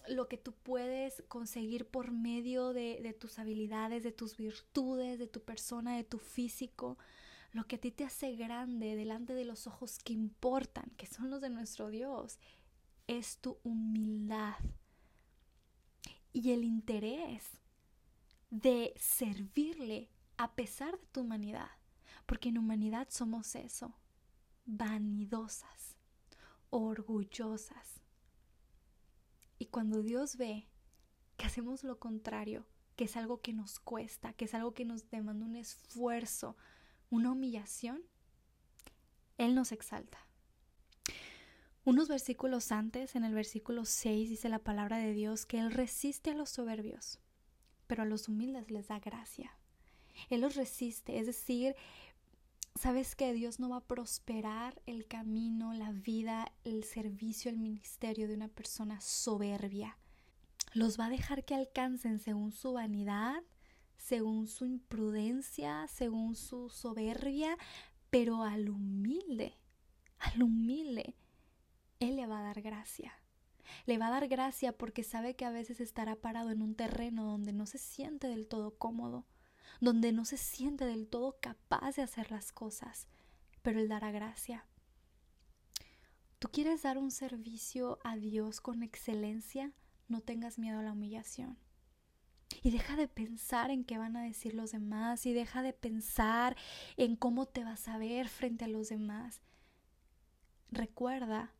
lo 0.07 0.27
que 0.27 0.37
tú 0.37 0.53
puedes 0.53 1.21
conseguir 1.27 1.85
por 1.85 2.11
medio 2.11 2.73
de, 2.73 3.01
de 3.03 3.13
tus 3.13 3.37
habilidades, 3.37 4.03
de 4.03 4.13
tus 4.13 4.37
virtudes, 4.37 5.19
de 5.19 5.27
tu 5.27 5.43
persona, 5.43 5.97
de 5.97 6.05
tu 6.05 6.17
físico. 6.17 6.97
Lo 7.51 7.67
que 7.67 7.75
a 7.75 7.79
ti 7.79 7.91
te 7.91 8.05
hace 8.05 8.35
grande 8.35 8.95
delante 8.95 9.33
de 9.33 9.45
los 9.45 9.67
ojos 9.67 9.99
que 9.99 10.13
importan, 10.13 10.89
que 10.95 11.07
son 11.07 11.29
los 11.29 11.41
de 11.41 11.49
nuestro 11.49 11.89
Dios, 11.89 12.39
es 13.07 13.37
tu 13.39 13.59
humildad 13.63 14.55
y 16.31 16.51
el 16.51 16.63
interés 16.63 17.43
de 18.49 18.93
servirle 18.97 20.09
a 20.37 20.55
pesar 20.55 20.97
de 20.97 21.05
tu 21.07 21.21
humanidad. 21.21 21.78
Porque 22.29 22.49
en 22.49 22.59
humanidad 22.59 23.07
somos 23.09 23.55
eso, 23.55 23.95
vanidosas, 24.67 25.95
orgullosas. 26.69 28.03
Y 29.57 29.65
cuando 29.65 30.03
Dios 30.03 30.37
ve 30.37 30.69
que 31.37 31.47
hacemos 31.47 31.83
lo 31.83 31.97
contrario, 31.97 32.67
que 32.95 33.05
es 33.05 33.17
algo 33.17 33.41
que 33.41 33.51
nos 33.51 33.79
cuesta, 33.79 34.33
que 34.33 34.45
es 34.45 34.53
algo 34.53 34.75
que 34.75 34.85
nos 34.85 35.09
demanda 35.09 35.43
un 35.43 35.55
esfuerzo, 35.55 36.55
una 37.09 37.31
humillación, 37.31 38.03
Él 39.39 39.55
nos 39.55 39.71
exalta. 39.71 40.19
Unos 41.83 42.09
versículos 42.09 42.71
antes, 42.71 43.15
en 43.15 43.23
el 43.23 43.33
versículo 43.33 43.85
6, 43.85 44.29
dice 44.29 44.49
la 44.49 44.59
palabra 44.59 44.99
de 44.99 45.13
Dios 45.13 45.47
que 45.47 45.57
Él 45.57 45.71
resiste 45.71 46.29
a 46.29 46.35
los 46.35 46.51
soberbios, 46.51 47.17
pero 47.87 48.03
a 48.03 48.05
los 48.05 48.27
humildes 48.27 48.69
les 48.69 48.87
da 48.89 48.99
gracia. 48.99 49.51
Él 50.29 50.41
los 50.41 50.55
resiste, 50.55 51.17
es 51.17 51.25
decir, 51.25 51.75
sabes 52.75 53.15
que 53.15 53.33
Dios 53.33 53.59
no 53.59 53.69
va 53.69 53.77
a 53.77 53.87
prosperar 53.87 54.81
el 54.85 55.07
camino, 55.07 55.73
la 55.73 55.91
vida, 55.91 56.51
el 56.63 56.83
servicio, 56.83 57.51
el 57.51 57.57
ministerio 57.57 58.27
de 58.27 58.35
una 58.35 58.47
persona 58.47 59.01
soberbia. 59.01 59.97
Los 60.73 60.99
va 60.99 61.07
a 61.07 61.09
dejar 61.09 61.43
que 61.45 61.55
alcancen 61.55 62.19
según 62.19 62.51
su 62.51 62.73
vanidad, 62.73 63.41
según 63.97 64.47
su 64.47 64.65
imprudencia, 64.65 65.87
según 65.87 66.35
su 66.35 66.69
soberbia, 66.69 67.57
pero 68.09 68.43
al 68.43 68.69
humilde, 68.69 69.53
al 70.19 70.43
humilde, 70.43 71.15
Él 71.99 72.15
le 72.15 72.27
va 72.27 72.39
a 72.39 72.43
dar 72.43 72.61
gracia. 72.61 73.13
Le 73.85 73.97
va 73.97 74.07
a 74.07 74.11
dar 74.11 74.27
gracia 74.27 74.71
porque 74.71 75.03
sabe 75.03 75.35
que 75.35 75.45
a 75.45 75.51
veces 75.51 75.79
estará 75.79 76.15
parado 76.15 76.49
en 76.51 76.61
un 76.61 76.75
terreno 76.75 77.25
donde 77.25 77.53
no 77.53 77.65
se 77.65 77.77
siente 77.77 78.27
del 78.27 78.47
todo 78.47 78.77
cómodo, 78.77 79.25
donde 79.79 80.11
no 80.11 80.25
se 80.25 80.37
siente 80.37 80.85
del 80.85 81.07
todo 81.07 81.37
capaz 81.39 81.95
de 81.95 82.01
hacer 82.01 82.31
las 82.31 82.51
cosas, 82.51 83.07
pero 83.61 83.79
Él 83.79 83.87
dará 83.87 84.11
gracia. 84.11 84.65
¿Tú 86.39 86.49
quieres 86.49 86.83
dar 86.83 86.97
un 86.97 87.11
servicio 87.11 87.99
a 88.03 88.15
Dios 88.15 88.61
con 88.61 88.83
excelencia? 88.83 89.73
No 90.07 90.21
tengas 90.21 90.57
miedo 90.57 90.79
a 90.79 90.83
la 90.83 90.93
humillación. 90.93 91.57
Y 92.63 92.71
deja 92.71 92.95
de 92.95 93.07
pensar 93.07 93.71
en 93.71 93.83
qué 93.83 93.97
van 93.97 94.15
a 94.15 94.23
decir 94.23 94.53
los 94.53 94.71
demás 94.71 95.25
y 95.25 95.33
deja 95.33 95.61
de 95.61 95.73
pensar 95.73 96.57
en 96.97 97.15
cómo 97.15 97.45
te 97.45 97.63
vas 97.63 97.87
a 97.87 97.97
ver 97.97 98.27
frente 98.27 98.65
a 98.65 98.69
los 98.69 98.89
demás. 98.89 99.41
Recuerda 100.71 101.53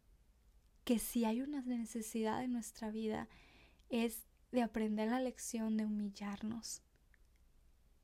que 0.84 0.98
si 0.98 1.26
hay 1.26 1.42
una 1.42 1.62
necesidad 1.62 2.44
en 2.44 2.54
nuestra 2.54 2.90
vida 2.90 3.28
es 3.90 4.26
de 4.52 4.62
aprender 4.62 5.10
la 5.10 5.20
lección 5.20 5.78
de 5.78 5.86
humillarnos, 5.86 6.82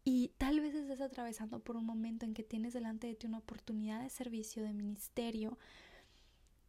y 0.07 0.29
tal 0.37 0.61
vez 0.61 0.75
estés 0.75 1.01
atravesando 1.01 1.59
por 1.59 1.75
un 1.75 1.85
momento 1.85 2.25
en 2.25 2.35
que 2.35 2.43
tienes 2.43 2.73
delante 2.73 3.07
de 3.07 3.15
ti 3.15 3.25
una 3.25 3.39
oportunidad 3.39 4.03
de 4.03 4.11
servicio, 4.11 4.63
de 4.63 4.71
ministerio, 4.71 5.57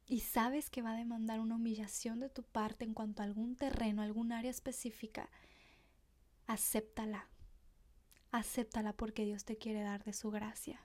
y 0.07 0.21
sabes 0.21 0.71
que 0.71 0.81
va 0.81 0.93
a 0.93 0.97
demandar 0.97 1.41
una 1.41 1.57
humillación 1.57 2.19
de 2.19 2.31
tu 2.31 2.43
parte 2.43 2.87
en 2.87 2.95
cuanto 2.95 3.21
a 3.21 3.27
algún 3.27 3.55
terreno, 3.55 4.01
algún 4.01 4.33
área 4.33 4.51
específica, 4.51 5.29
acéptala. 6.47 7.29
Acéptala 8.33 8.95
porque 8.95 9.27
Dios 9.27 9.45
te 9.45 9.59
quiere 9.59 9.83
dar 9.83 10.03
de 10.05 10.15
su 10.15 10.31
gracia. 10.31 10.81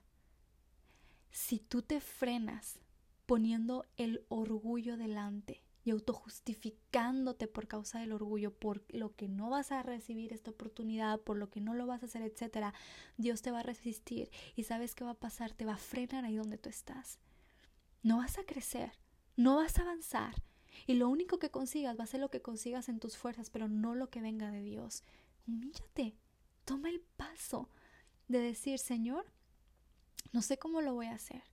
Si 1.31 1.59
tú 1.59 1.81
te 1.81 2.01
frenas 2.01 2.79
poniendo 3.25 3.85
el 3.95 4.25
orgullo 4.27 4.97
delante, 4.97 5.63
y 5.83 5.91
autojustificándote 5.91 7.47
por 7.47 7.67
causa 7.67 7.99
del 7.99 8.11
orgullo, 8.11 8.53
por 8.53 8.83
lo 8.93 9.15
que 9.15 9.27
no 9.27 9.49
vas 9.49 9.71
a 9.71 9.83
recibir 9.83 10.33
esta 10.33 10.51
oportunidad, 10.51 11.19
por 11.21 11.37
lo 11.37 11.49
que 11.49 11.61
no 11.61 11.73
lo 11.73 11.87
vas 11.87 12.03
a 12.03 12.05
hacer, 12.05 12.21
etcétera, 12.21 12.73
Dios 13.17 13.41
te 13.41 13.51
va 13.51 13.59
a 13.59 13.63
resistir 13.63 14.29
y 14.55 14.63
sabes 14.63 14.95
qué 14.95 15.03
va 15.03 15.11
a 15.11 15.19
pasar, 15.19 15.53
te 15.53 15.65
va 15.65 15.73
a 15.73 15.77
frenar 15.77 16.25
ahí 16.25 16.35
donde 16.35 16.57
tú 16.57 16.69
estás. 16.69 17.19
No 18.03 18.17
vas 18.17 18.37
a 18.37 18.43
crecer, 18.43 18.91
no 19.35 19.55
vas 19.55 19.77
a 19.77 19.81
avanzar 19.81 20.35
y 20.87 20.93
lo 20.93 21.09
único 21.09 21.39
que 21.39 21.51
consigas 21.51 21.99
va 21.99 22.03
a 22.03 22.07
ser 22.07 22.19
lo 22.19 22.29
que 22.29 22.41
consigas 22.41 22.89
en 22.89 22.99
tus 22.99 23.17
fuerzas, 23.17 23.49
pero 23.49 23.67
no 23.67 23.95
lo 23.95 24.09
que 24.09 24.21
venga 24.21 24.51
de 24.51 24.61
Dios. 24.61 25.03
Humíllate, 25.47 26.15
toma 26.65 26.89
el 26.89 27.01
paso 27.17 27.69
de 28.27 28.39
decir, 28.39 28.79
Señor, 28.79 29.25
no 30.31 30.41
sé 30.41 30.57
cómo 30.57 30.81
lo 30.81 30.93
voy 30.93 31.07
a 31.07 31.15
hacer, 31.15 31.43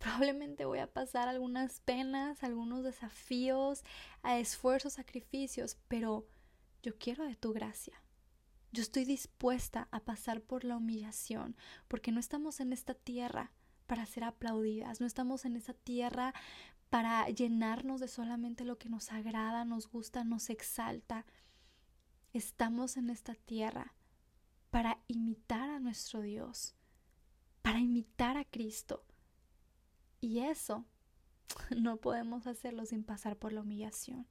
Probablemente 0.00 0.64
voy 0.64 0.78
a 0.78 0.90
pasar 0.90 1.28
algunas 1.28 1.80
penas, 1.80 2.42
algunos 2.42 2.82
desafíos, 2.82 3.84
esfuerzos, 4.24 4.94
sacrificios, 4.94 5.76
pero 5.88 6.26
yo 6.82 6.96
quiero 6.96 7.26
de 7.26 7.36
tu 7.36 7.52
gracia. 7.52 8.02
Yo 8.72 8.80
estoy 8.80 9.04
dispuesta 9.04 9.88
a 9.90 10.00
pasar 10.00 10.40
por 10.40 10.64
la 10.64 10.78
humillación, 10.78 11.54
porque 11.86 12.12
no 12.12 12.18
estamos 12.18 12.60
en 12.60 12.72
esta 12.72 12.94
tierra 12.94 13.52
para 13.86 14.06
ser 14.06 14.24
aplaudidas, 14.24 15.02
no 15.02 15.06
estamos 15.06 15.44
en 15.44 15.56
esa 15.56 15.74
tierra 15.74 16.32
para 16.88 17.28
llenarnos 17.28 18.00
de 18.00 18.08
solamente 18.08 18.64
lo 18.64 18.78
que 18.78 18.88
nos 18.88 19.12
agrada, 19.12 19.66
nos 19.66 19.86
gusta, 19.86 20.24
nos 20.24 20.48
exalta. 20.48 21.26
Estamos 22.32 22.96
en 22.96 23.10
esta 23.10 23.34
tierra 23.34 23.92
para 24.70 24.98
imitar 25.08 25.68
a 25.68 25.78
nuestro 25.78 26.22
Dios, 26.22 26.74
para 27.60 27.80
imitar 27.80 28.38
a 28.38 28.46
Cristo, 28.46 29.04
y 30.20 30.40
eso 30.40 30.84
no 31.76 31.96
podemos 31.96 32.46
hacerlo 32.46 32.84
sin 32.86 33.04
pasar 33.04 33.36
por 33.36 33.52
la 33.52 33.62
humillación. 33.62 34.26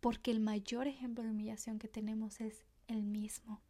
Porque 0.00 0.30
el 0.30 0.40
mayor 0.40 0.86
ejemplo 0.86 1.24
de 1.24 1.30
humillación 1.30 1.78
que 1.78 1.88
tenemos 1.88 2.40
es 2.40 2.64
el 2.86 3.02
mismo. 3.02 3.60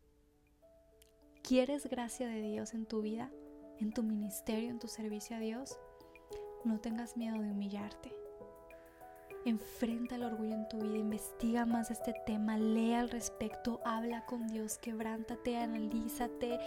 ¿Quieres 1.43 1.87
gracia 1.87 2.27
de 2.27 2.43
Dios 2.43 2.75
en 2.75 2.87
tu 2.87 3.01
vida, 3.01 3.31
en 3.79 3.93
tu 3.93 4.03
ministerio, 4.03 4.69
en 4.69 4.79
tu 4.79 4.89
servicio 4.89 5.37
a 5.37 5.41
Dios? 5.41 5.79
No 6.65 6.81
tengas 6.81 7.17
miedo 7.17 7.41
de 7.41 7.51
humillarte. 7.51 8.13
Enfrenta 9.45 10.17
el 10.17 10.25
orgullo 10.25 10.55
en 10.55 10.69
tu 10.69 10.81
vida, 10.81 10.99
investiga 10.99 11.65
más 11.65 11.93
este 11.93 12.13
tema, 12.27 12.59
lee 12.59 12.95
al 12.95 13.11
respecto, 13.11 13.81
habla 13.85 14.27
con 14.27 14.49
Dios, 14.49 14.77
quebrántate, 14.77 15.57
analízate, 15.57 16.59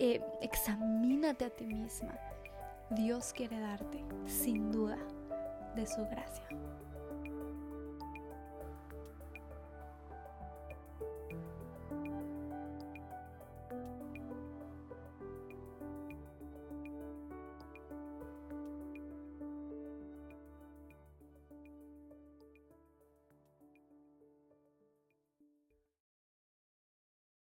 eh, 0.00 0.20
examínate 0.42 1.44
a 1.44 1.50
ti 1.50 1.66
misma 1.66 2.18
Dios 2.90 3.32
quiere 3.32 3.58
darte, 3.58 4.04
sin 4.26 4.70
duda, 4.70 4.96
de 5.74 5.86
su 5.86 6.04
gracia. 6.06 6.46